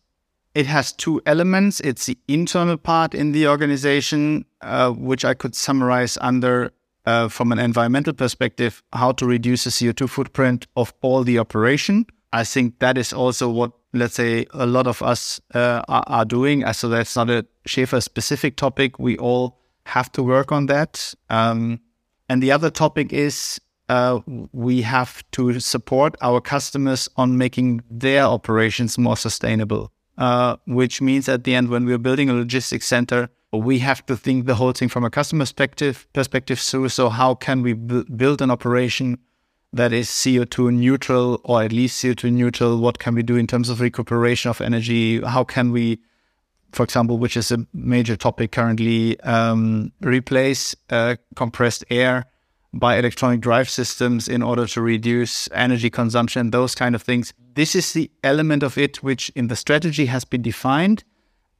it 0.54 0.66
has 0.66 0.92
two 0.92 1.20
elements. 1.26 1.80
It's 1.80 2.06
the 2.06 2.18
internal 2.28 2.76
part 2.76 3.14
in 3.14 3.32
the 3.32 3.48
organization, 3.48 4.44
uh, 4.60 4.90
which 4.90 5.24
I 5.24 5.34
could 5.34 5.54
summarize 5.54 6.18
under, 6.20 6.72
uh, 7.06 7.28
from 7.28 7.52
an 7.52 7.58
environmental 7.58 8.12
perspective, 8.12 8.82
how 8.92 9.12
to 9.12 9.26
reduce 9.26 9.64
the 9.64 9.70
CO2 9.70 10.08
footprint 10.08 10.66
of 10.76 10.92
all 11.02 11.24
the 11.24 11.38
operation. 11.38 12.06
I 12.32 12.44
think 12.44 12.78
that 12.78 12.96
is 12.96 13.12
also 13.12 13.48
what, 13.48 13.72
let's 13.92 14.14
say, 14.14 14.46
a 14.52 14.66
lot 14.66 14.86
of 14.86 15.02
us 15.02 15.40
uh, 15.54 15.82
are, 15.88 16.04
are, 16.06 16.24
doing. 16.24 16.64
Uh, 16.64 16.72
so 16.72 16.88
that's 16.88 17.14
not 17.14 17.28
a 17.28 17.46
Schäfer 17.68 18.02
specific 18.02 18.56
topic. 18.56 18.98
We 18.98 19.18
all 19.18 19.58
have 19.86 20.10
to 20.12 20.22
work 20.22 20.50
on 20.52 20.66
that. 20.66 21.14
Um, 21.28 21.80
and 22.28 22.42
the 22.42 22.52
other 22.52 22.70
topic 22.70 23.12
is 23.12 23.60
uh, 23.88 24.20
we 24.52 24.82
have 24.82 25.22
to 25.32 25.60
support 25.60 26.16
our 26.22 26.40
customers 26.40 27.08
on 27.16 27.36
making 27.36 27.82
their 27.90 28.22
operations 28.22 28.96
more 28.96 29.16
sustainable 29.16 29.92
uh, 30.18 30.56
which 30.66 31.00
means 31.00 31.28
at 31.28 31.44
the 31.44 31.54
end, 31.54 31.68
when 31.68 31.84
we're 31.84 31.98
building 31.98 32.28
a 32.28 32.34
logistics 32.34 32.86
center, 32.86 33.28
we 33.52 33.80
have 33.80 34.04
to 34.06 34.16
think 34.16 34.46
the 34.46 34.54
whole 34.54 34.72
thing 34.72 34.88
from 34.88 35.04
a 35.04 35.10
customer 35.10 35.42
perspective 35.42 36.06
perspective 36.12 36.58
through. 36.58 36.88
So 36.88 37.08
how 37.10 37.34
can 37.34 37.62
we 37.62 37.74
b- 37.74 38.04
build 38.16 38.40
an 38.40 38.50
operation 38.50 39.18
that 39.74 39.92
is 39.92 40.08
CO2 40.08 40.72
neutral 40.72 41.40
or 41.44 41.62
at 41.62 41.72
least 41.72 42.02
CO2 42.02 42.32
neutral? 42.32 42.78
What 42.78 42.98
can 42.98 43.14
we 43.14 43.22
do 43.22 43.36
in 43.36 43.46
terms 43.46 43.68
of 43.68 43.80
recuperation 43.80 44.50
of 44.50 44.60
energy? 44.60 45.20
How 45.20 45.44
can 45.44 45.70
we, 45.70 46.00
for 46.72 46.82
example, 46.82 47.18
which 47.18 47.36
is 47.36 47.52
a 47.52 47.66
major 47.74 48.16
topic 48.16 48.52
currently, 48.52 49.20
um, 49.20 49.92
replace 50.00 50.74
uh, 50.88 51.16
compressed 51.36 51.84
air 51.90 52.26
by 52.74 52.96
electronic 52.96 53.40
drive 53.42 53.68
systems 53.68 54.28
in 54.28 54.42
order 54.42 54.66
to 54.66 54.80
reduce 54.80 55.46
energy 55.52 55.90
consumption, 55.90 56.52
those 56.52 56.74
kind 56.74 56.94
of 56.94 57.02
things. 57.02 57.34
This 57.54 57.74
is 57.74 57.92
the 57.92 58.10
element 58.24 58.62
of 58.62 58.78
it 58.78 59.02
which 59.02 59.28
in 59.34 59.48
the 59.48 59.56
strategy 59.56 60.06
has 60.06 60.24
been 60.24 60.40
defined 60.40 61.04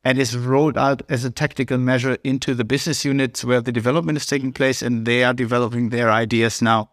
and 0.05 0.19
is 0.19 0.37
rolled 0.37 0.77
out 0.77 1.03
as 1.09 1.25
a 1.25 1.31
tactical 1.31 1.79
measure 1.79 2.17
into 2.25 2.55
the 2.55 2.65
business 2.65 3.05
units 3.05 3.45
where 3.45 3.61
the 3.61 3.73
development 3.73 4.19
is 4.19 4.27
taking 4.27 4.53
place 4.53 4.83
and 4.83 5.07
they 5.07 5.23
are 5.25 5.35
developing 5.35 5.91
their 5.91 6.11
ideas 6.11 6.61
now 6.63 6.91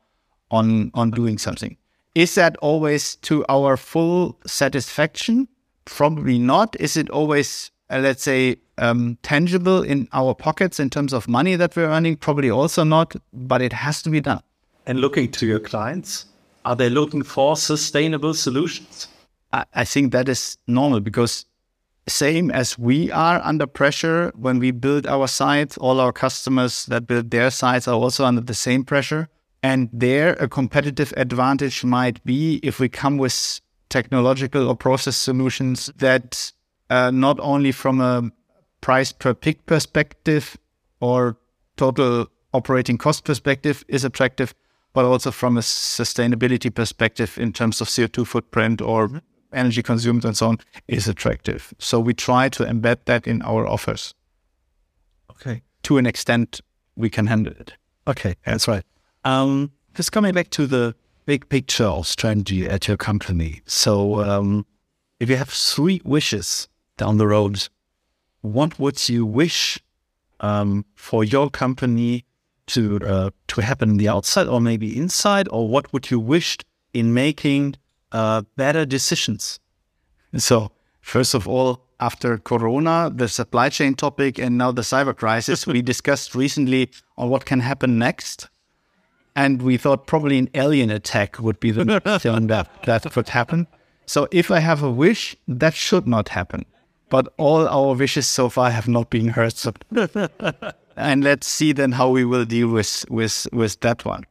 on 0.51 0.91
on 0.93 1.11
doing 1.11 1.37
something. 1.37 1.77
Is 2.15 2.35
that 2.35 2.57
always 2.57 3.15
to 3.17 3.45
our 3.49 3.77
full 3.77 4.37
satisfaction? 4.45 5.47
Probably 5.85 6.39
not. 6.39 6.75
Is 6.79 6.97
it 6.97 7.09
always 7.09 7.71
uh, 7.89 7.99
let's 7.99 8.23
say, 8.23 8.57
um, 8.77 9.17
tangible 9.23 9.81
in 9.81 10.07
our 10.13 10.35
pockets 10.35 10.79
in 10.79 10.89
terms 10.89 11.11
of 11.13 11.27
money 11.27 11.55
that 11.55 11.75
we're 11.75 11.89
earning? 11.89 12.15
Probably 12.15 12.49
also 12.49 12.83
not, 12.83 13.15
but 13.33 13.61
it 13.61 13.73
has 13.73 14.01
to 14.03 14.09
be 14.09 14.21
done. 14.21 14.41
And 14.85 15.01
looking 15.01 15.31
to 15.31 15.45
your 15.45 15.59
clients, 15.59 16.25
are 16.65 16.75
they 16.75 16.89
looking 16.89 17.23
for 17.23 17.55
sustainable 17.57 18.33
solutions? 18.33 19.07
I, 19.51 19.65
I 19.73 19.85
think 19.85 20.11
that 20.11 20.29
is 20.29 20.57
normal 20.67 20.99
because 20.99 21.45
same 22.07 22.49
as 22.51 22.77
we 22.77 23.11
are 23.11 23.41
under 23.43 23.67
pressure 23.67 24.31
when 24.35 24.59
we 24.59 24.71
build 24.71 25.05
our 25.05 25.27
sites, 25.27 25.77
all 25.77 25.99
our 25.99 26.11
customers 26.11 26.85
that 26.87 27.07
build 27.07 27.31
their 27.31 27.51
sites 27.51 27.87
are 27.87 27.95
also 27.95 28.25
under 28.25 28.41
the 28.41 28.53
same 28.53 28.83
pressure. 28.83 29.29
And 29.61 29.89
there, 29.91 30.33
a 30.39 30.47
competitive 30.47 31.13
advantage 31.17 31.83
might 31.83 32.23
be 32.23 32.59
if 32.63 32.79
we 32.79 32.89
come 32.89 33.17
with 33.17 33.61
technological 33.89 34.67
or 34.67 34.75
process 34.75 35.17
solutions 35.17 35.91
that 35.97 36.51
uh, 36.89 37.11
not 37.11 37.39
only 37.39 37.71
from 37.71 38.01
a 38.01 38.31
price 38.81 39.11
per 39.11 39.33
pick 39.33 39.65
perspective 39.65 40.57
or 41.01 41.37
total 41.75 42.27
operating 42.53 42.97
cost 42.97 43.25
perspective 43.25 43.83
is 43.87 44.03
attractive, 44.03 44.53
but 44.93 45.05
also 45.05 45.31
from 45.31 45.57
a 45.57 45.61
sustainability 45.61 46.73
perspective 46.73 47.37
in 47.37 47.53
terms 47.53 47.81
of 47.81 47.87
CO2 47.87 48.25
footprint 48.25 48.81
or 48.81 49.07
mm-hmm. 49.07 49.17
Energy 49.53 49.81
consumed 49.81 50.25
and 50.25 50.35
so 50.35 50.47
on 50.49 50.59
is 50.87 51.07
attractive. 51.07 51.73
So 51.79 51.99
we 51.99 52.13
try 52.13 52.49
to 52.49 52.63
embed 52.63 53.05
that 53.05 53.27
in 53.27 53.41
our 53.41 53.67
offers. 53.67 54.13
Okay. 55.31 55.61
To 55.83 55.97
an 55.97 56.05
extent, 56.05 56.61
we 56.95 57.09
can 57.09 57.27
handle 57.27 57.53
it. 57.53 57.73
Okay, 58.07 58.35
that's 58.45 58.67
right. 58.67 58.83
Um, 59.23 59.71
just 59.93 60.11
coming 60.11 60.33
back 60.33 60.49
to 60.51 60.67
the 60.67 60.95
big 61.25 61.47
picture 61.49 61.85
of 61.85 62.07
strategy 62.07 62.67
at 62.67 62.87
your 62.87 62.97
company. 62.97 63.61
So, 63.65 64.21
um, 64.21 64.65
if 65.19 65.29
you 65.29 65.35
have 65.35 65.49
three 65.49 66.01
wishes 66.03 66.67
down 66.97 67.17
the 67.17 67.27
road, 67.27 67.67
what 68.41 68.79
would 68.79 69.09
you 69.09 69.25
wish 69.25 69.79
um, 70.39 70.85
for 70.95 71.23
your 71.23 71.49
company 71.49 72.25
to 72.67 72.99
uh, 73.05 73.29
to 73.47 73.61
happen 73.61 73.89
in 73.89 73.97
the 73.97 74.07
outside 74.07 74.47
or 74.47 74.61
maybe 74.61 74.97
inside, 74.97 75.47
or 75.51 75.67
what 75.67 75.91
would 75.91 76.09
you 76.09 76.19
wish 76.19 76.57
in 76.93 77.13
making 77.13 77.75
uh, 78.11 78.43
better 78.55 78.85
decisions? 78.85 79.59
So, 80.37 80.71
first 81.01 81.33
of 81.33 81.47
all, 81.47 81.85
after 81.99 82.37
Corona, 82.37 83.11
the 83.13 83.27
supply 83.27 83.69
chain 83.69 83.95
topic, 83.95 84.39
and 84.39 84.57
now 84.57 84.71
the 84.71 84.81
cyber 84.83 85.15
crisis, 85.15 85.67
we 85.67 85.81
discussed 85.93 86.35
recently 86.35 86.91
on 87.17 87.29
what 87.29 87.45
can 87.45 87.59
happen 87.59 87.97
next. 87.97 88.49
And 89.35 89.61
we 89.61 89.77
thought 89.77 90.07
probably 90.07 90.37
an 90.37 90.49
alien 90.53 90.89
attack 90.89 91.39
would 91.39 91.59
be 91.59 91.71
the 91.71 91.99
thing 92.19 92.47
that, 92.47 92.83
that 92.83 93.11
could 93.11 93.29
happen. 93.29 93.67
So 94.05 94.27
if 94.31 94.51
I 94.51 94.59
have 94.59 94.81
a 94.83 94.91
wish, 94.91 95.35
that 95.47 95.75
should 95.75 96.07
not 96.07 96.29
happen 96.29 96.65
but 97.09 97.33
all 97.37 97.67
our 97.67 97.95
wishes 97.95 98.27
so 98.27 98.49
far 98.49 98.71
have 98.71 98.87
not 98.87 99.09
been 99.09 99.29
heard. 99.29 99.53
So 99.53 99.73
and 100.95 101.23
let's 101.23 101.47
see 101.47 101.73
then 101.73 101.93
how 101.93 102.09
we 102.09 102.23
will 102.23 102.45
deal 102.45 102.69
with 102.69 103.05
with 103.09 103.47
with 103.51 103.79
that 103.81 104.05
one. 104.05 104.25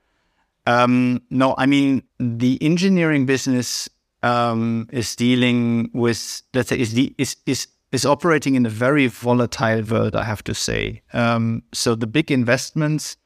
Um, 0.68 1.22
no, 1.30 1.54
I 1.56 1.66
mean 1.66 2.02
the 2.18 2.58
engineering 2.60 3.26
business 3.26 3.88
um, 4.22 4.88
is 4.92 5.16
dealing 5.16 5.90
with 5.94 6.42
let's 6.54 6.68
say 6.68 6.78
is 6.78 6.92
the 6.92 7.14
is 7.18 7.36
is 7.46 7.68
is 7.90 8.04
operating 8.04 8.54
in 8.54 8.66
a 8.66 8.70
very 8.70 9.06
volatile 9.06 9.82
world. 9.82 10.14
I 10.14 10.24
have 10.24 10.44
to 10.44 10.54
say. 10.54 11.02
Um, 11.12 11.62
so 11.72 11.94
the 11.94 12.06
big 12.06 12.30
investments 12.30 13.16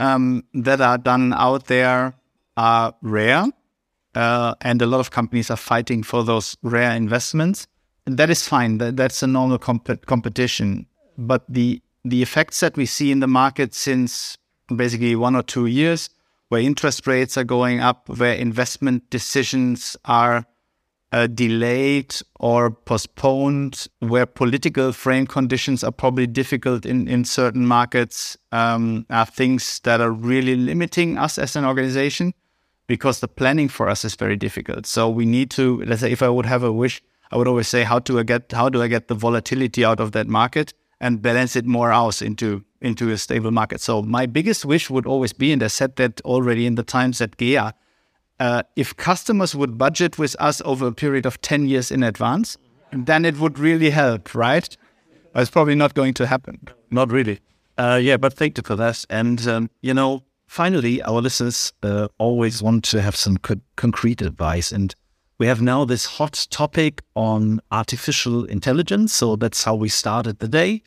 um, 0.00 0.44
that 0.54 0.80
are 0.80 0.98
done 0.98 1.32
out 1.32 1.66
there 1.66 2.14
are 2.56 2.94
rare, 3.02 3.46
uh, 4.14 4.54
and 4.60 4.82
a 4.82 4.86
lot 4.86 5.00
of 5.00 5.10
companies 5.10 5.50
are 5.50 5.56
fighting 5.56 6.02
for 6.02 6.24
those 6.24 6.56
rare 6.62 6.96
investments 6.96 7.68
that 8.06 8.30
is 8.30 8.46
fine. 8.46 8.78
That, 8.78 8.96
that's 8.96 9.22
a 9.22 9.26
normal 9.26 9.58
comp- 9.58 10.06
competition. 10.06 10.86
But 11.16 11.44
the 11.48 11.80
the 12.04 12.22
effects 12.22 12.60
that 12.60 12.76
we 12.76 12.86
see 12.86 13.10
in 13.10 13.20
the 13.20 13.26
market 13.26 13.74
since 13.74 14.36
basically 14.74 15.16
one 15.16 15.34
or 15.34 15.42
two 15.42 15.66
years, 15.66 16.10
where 16.48 16.60
interest 16.60 17.06
rates 17.06 17.36
are 17.36 17.44
going 17.44 17.80
up, 17.80 18.08
where 18.08 18.34
investment 18.34 19.08
decisions 19.10 19.96
are 20.04 20.46
uh, 21.12 21.26
delayed 21.28 22.14
or 22.40 22.70
postponed, 22.70 23.86
where 24.00 24.26
political 24.26 24.92
frame 24.92 25.26
conditions 25.26 25.84
are 25.84 25.92
probably 25.92 26.26
difficult 26.26 26.84
in, 26.84 27.06
in 27.06 27.24
certain 27.24 27.66
markets, 27.66 28.36
um, 28.52 29.06
are 29.10 29.26
things 29.26 29.80
that 29.80 30.00
are 30.00 30.10
really 30.10 30.56
limiting 30.56 31.16
us 31.16 31.38
as 31.38 31.54
an 31.54 31.64
organization 31.64 32.34
because 32.86 33.20
the 33.20 33.28
planning 33.28 33.68
for 33.68 33.88
us 33.88 34.04
is 34.04 34.14
very 34.14 34.36
difficult. 34.36 34.86
So 34.86 35.08
we 35.08 35.24
need 35.24 35.50
to, 35.52 35.82
let's 35.84 36.00
say, 36.00 36.12
if 36.12 36.22
I 36.22 36.28
would 36.28 36.46
have 36.46 36.62
a 36.62 36.72
wish, 36.72 37.02
I 37.30 37.36
would 37.36 37.48
always 37.48 37.68
say, 37.68 37.84
how 37.84 38.00
do 38.00 38.18
I 38.18 38.22
get 38.22 38.52
how 38.52 38.68
do 38.68 38.82
I 38.82 38.88
get 38.88 39.08
the 39.08 39.14
volatility 39.14 39.84
out 39.84 40.00
of 40.00 40.12
that 40.12 40.26
market 40.26 40.74
and 41.04 41.20
balance 41.20 41.54
it 41.54 41.66
more 41.66 41.92
out 41.92 42.22
into 42.22 42.64
into 42.80 43.10
a 43.10 43.18
stable 43.18 43.50
market? 43.50 43.80
So 43.80 44.02
my 44.02 44.26
biggest 44.26 44.64
wish 44.64 44.88
would 44.90 45.06
always 45.06 45.34
be, 45.34 45.52
and 45.52 45.62
I 45.62 45.68
said 45.68 45.96
that 45.96 46.20
already 46.22 46.64
in 46.66 46.76
the 46.76 46.82
times 46.82 47.20
at 47.20 47.36
GEA, 47.36 47.72
uh, 48.40 48.62
if 48.74 48.96
customers 48.96 49.54
would 49.54 49.76
budget 49.76 50.18
with 50.18 50.34
us 50.40 50.62
over 50.64 50.86
a 50.86 50.92
period 50.92 51.26
of 51.26 51.40
ten 51.40 51.66
years 51.68 51.90
in 51.90 52.02
advance, 52.02 52.56
then 52.90 53.24
it 53.24 53.38
would 53.38 53.58
really 53.58 53.90
help, 53.90 54.34
right? 54.34 54.76
But 55.32 55.42
it's 55.42 55.50
probably 55.50 55.74
not 55.74 55.94
going 55.94 56.14
to 56.14 56.26
happen. 56.26 56.58
Not 56.90 57.12
really. 57.12 57.40
Uh, 57.76 58.00
yeah, 58.02 58.16
but 58.16 58.32
thank 58.32 58.56
you 58.56 58.62
for 58.64 58.76
that. 58.76 59.04
And 59.10 59.46
um, 59.46 59.70
you 59.82 59.92
know, 59.92 60.22
finally, 60.46 61.02
our 61.02 61.20
listeners 61.20 61.72
uh, 61.82 62.08
always 62.18 62.62
want 62.62 62.84
to 62.84 63.02
have 63.02 63.16
some 63.16 63.36
co- 63.36 63.60
concrete 63.76 64.22
advice 64.22 64.72
and 64.72 64.94
we 65.38 65.46
have 65.46 65.60
now 65.60 65.84
this 65.84 66.04
hot 66.04 66.46
topic 66.50 67.02
on 67.14 67.60
artificial 67.70 68.44
intelligence. 68.44 69.12
So 69.12 69.36
that's 69.36 69.64
how 69.64 69.74
we 69.74 69.88
started 69.88 70.38
the 70.38 70.48
day. 70.48 70.82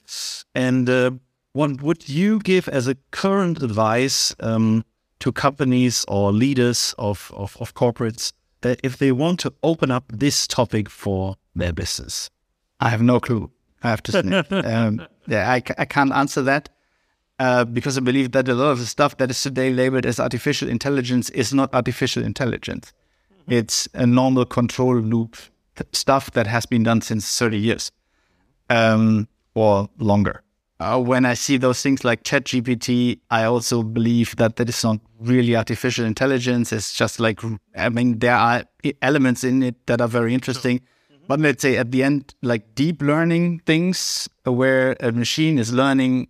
And 0.56 0.90
uh, 0.90 1.12
what 1.54 1.82
would 1.82 2.08
you 2.08 2.40
give 2.40 2.68
as 2.70 2.88
a 2.88 2.96
current 3.12 3.62
advice 3.62 4.36
um, 4.40 4.86
to 5.20 5.32
companies 5.32 6.06
or 6.08 6.32
leaders 6.32 6.96
of, 6.98 7.32
of, 7.36 7.58
of 7.60 7.74
corporates 7.74 8.32
that 8.62 8.80
if 8.84 8.98
they 8.98 9.12
want 9.12 9.40
to 9.42 9.54
open 9.64 9.92
up 9.92 10.06
this 10.14 10.48
topic 10.48 10.90
for 10.90 11.36
their 11.56 11.74
business? 11.74 12.30
I 12.80 12.90
have 12.90 13.02
no 13.02 13.20
clue. 13.20 13.52
I 13.84 13.90
have 13.90 14.04
to 14.04 14.12
say. 14.12 14.20
um, 14.62 15.06
yeah, 15.28 15.52
I, 15.52 15.62
I 15.78 15.86
can't 15.86 16.14
answer 16.14 16.42
that. 16.44 16.70
uh, 17.40 17.66
because 17.66 17.98
I 17.98 18.02
believe 18.02 18.32
that 18.32 18.48
a 18.50 18.54
lot 18.54 18.72
of 18.72 18.80
the 18.80 18.86
stuff 18.86 19.18
that 19.18 19.30
is 19.30 19.42
today 19.42 19.72
labeled 19.72 20.06
as 20.06 20.20
artificial 20.20 20.68
intelligence 20.70 21.30
is 21.32 21.54
not 21.54 21.74
artificial 21.74 22.24
intelligence. 22.24 22.94
Mm-hmm. 23.48 23.60
It's 23.60 23.88
a 23.94 24.06
normal 24.06 24.46
control 24.46 24.96
loop 24.96 25.38
stuff 25.94 26.32
that 26.32 26.48
has 26.48 26.66
been 26.66 26.84
done 26.84 27.02
since 27.02 27.38
30 27.38 27.58
years 27.58 27.92
um, 28.70 29.28
or 29.56 29.90
longer. 30.00 30.44
Uh, 30.80 31.00
when 31.00 31.26
I 31.26 31.34
see 31.34 31.58
those 31.58 31.82
things 31.82 32.06
like 32.06 32.24
ChatGPT, 32.24 33.20
I 33.32 33.46
also 33.46 33.82
believe 33.82 34.36
that 34.36 34.58
that 34.58 34.70
is 34.70 34.84
not 34.84 35.00
really 35.20 35.56
artificial 35.56 36.06
intelligence. 36.06 36.72
It's 36.72 36.94
just 36.94 37.20
like, 37.20 37.40
I 37.76 37.90
mean, 37.90 38.20
there 38.20 38.36
are 38.36 38.64
elements 39.02 39.44
in 39.44 39.64
it 39.64 39.88
that 39.88 40.02
are 40.02 40.08
very 40.08 40.36
interesting. 40.36 40.80
Mm-hmm. 40.80 41.24
But 41.28 41.40
let's 41.40 41.64
say 41.64 41.78
at 41.78 41.92
the 41.92 42.04
end, 42.04 42.36
like 42.44 42.76
deep 42.76 43.02
learning 43.02 43.60
things 43.66 44.30
where 44.44 44.96
a 45.00 45.12
machine 45.12 45.58
is 45.58 45.74
learning 45.74 46.28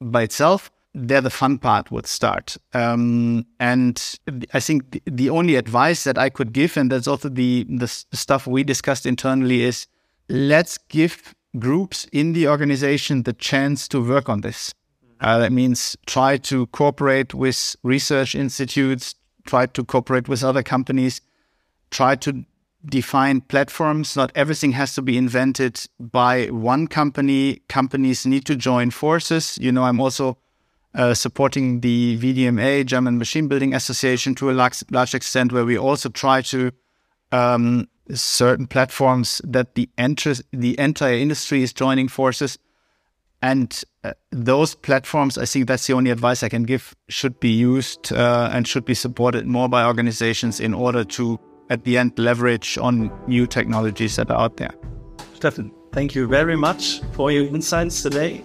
by 0.00 0.22
itself, 0.22 0.70
there 0.94 1.20
the 1.20 1.30
fun 1.30 1.58
part 1.58 1.90
would 1.90 2.06
start. 2.06 2.56
Um, 2.72 3.46
and 3.58 4.18
I 4.52 4.60
think 4.60 5.02
the, 5.04 5.28
only 5.28 5.56
advice 5.56 6.04
that 6.04 6.16
I 6.16 6.30
could 6.30 6.52
give, 6.52 6.76
and 6.76 6.90
that's 6.90 7.08
also 7.08 7.28
the, 7.28 7.66
the 7.68 7.88
stuff 7.88 8.46
we 8.46 8.62
discussed 8.62 9.04
internally, 9.04 9.62
is 9.62 9.86
let's 10.28 10.78
give 10.78 11.34
groups 11.58 12.06
in 12.12 12.32
the 12.32 12.48
organization 12.48 13.24
the 13.24 13.32
chance 13.32 13.88
to 13.88 14.06
work 14.06 14.28
on 14.28 14.42
this. 14.42 14.72
Uh, 15.20 15.38
that 15.38 15.52
means 15.52 15.96
try 16.06 16.36
to 16.36 16.66
cooperate 16.68 17.34
with 17.34 17.76
research 17.82 18.34
institutes, 18.34 19.14
try 19.46 19.66
to 19.66 19.84
cooperate 19.84 20.28
with 20.28 20.44
other 20.44 20.62
companies, 20.62 21.20
try 21.90 22.14
to 22.14 22.44
define 22.84 23.40
platforms. 23.40 24.16
Not 24.16 24.30
everything 24.34 24.72
has 24.72 24.94
to 24.94 25.02
be 25.02 25.16
invented 25.16 25.86
by 25.98 26.46
one 26.46 26.86
company. 26.86 27.62
Companies 27.68 28.26
need 28.26 28.44
to 28.46 28.54
join 28.54 28.90
forces. 28.90 29.58
You 29.60 29.72
know, 29.72 29.84
I'm 29.84 30.00
also 30.00 30.38
uh, 30.94 31.14
supporting 31.14 31.80
the 31.80 32.18
VDMA, 32.18 32.86
German 32.86 33.18
Machine 33.18 33.48
Building 33.48 33.74
Association, 33.74 34.34
to 34.36 34.50
a 34.50 34.52
large, 34.52 34.82
large 34.90 35.14
extent, 35.14 35.52
where 35.52 35.64
we 35.64 35.76
also 35.76 36.08
try 36.08 36.42
to 36.42 36.70
um, 37.32 37.88
certain 38.12 38.66
platforms 38.66 39.40
that 39.44 39.74
the 39.74 39.88
the 40.52 40.78
entire 40.78 41.14
industry 41.14 41.62
is 41.62 41.72
joining 41.72 42.08
forces. 42.08 42.58
And 43.42 43.84
uh, 44.04 44.14
those 44.30 44.74
platforms, 44.74 45.36
I 45.36 45.44
think 45.44 45.66
that's 45.66 45.86
the 45.86 45.92
only 45.92 46.10
advice 46.10 46.42
I 46.42 46.48
can 46.48 46.62
give, 46.62 46.96
should 47.08 47.38
be 47.40 47.50
used 47.50 48.10
uh, 48.10 48.48
and 48.50 48.66
should 48.66 48.86
be 48.86 48.94
supported 48.94 49.46
more 49.46 49.68
by 49.68 49.84
organizations 49.84 50.60
in 50.60 50.72
order 50.72 51.04
to, 51.04 51.38
at 51.68 51.84
the 51.84 51.98
end, 51.98 52.18
leverage 52.18 52.78
on 52.78 53.12
new 53.28 53.46
technologies 53.46 54.16
that 54.16 54.30
are 54.30 54.40
out 54.40 54.56
there. 54.56 54.72
Steffen, 55.38 55.70
thank 55.92 56.14
you 56.14 56.26
very 56.26 56.56
much 56.56 57.02
for 57.12 57.30
your 57.30 57.44
insights 57.44 58.02
today. 58.02 58.42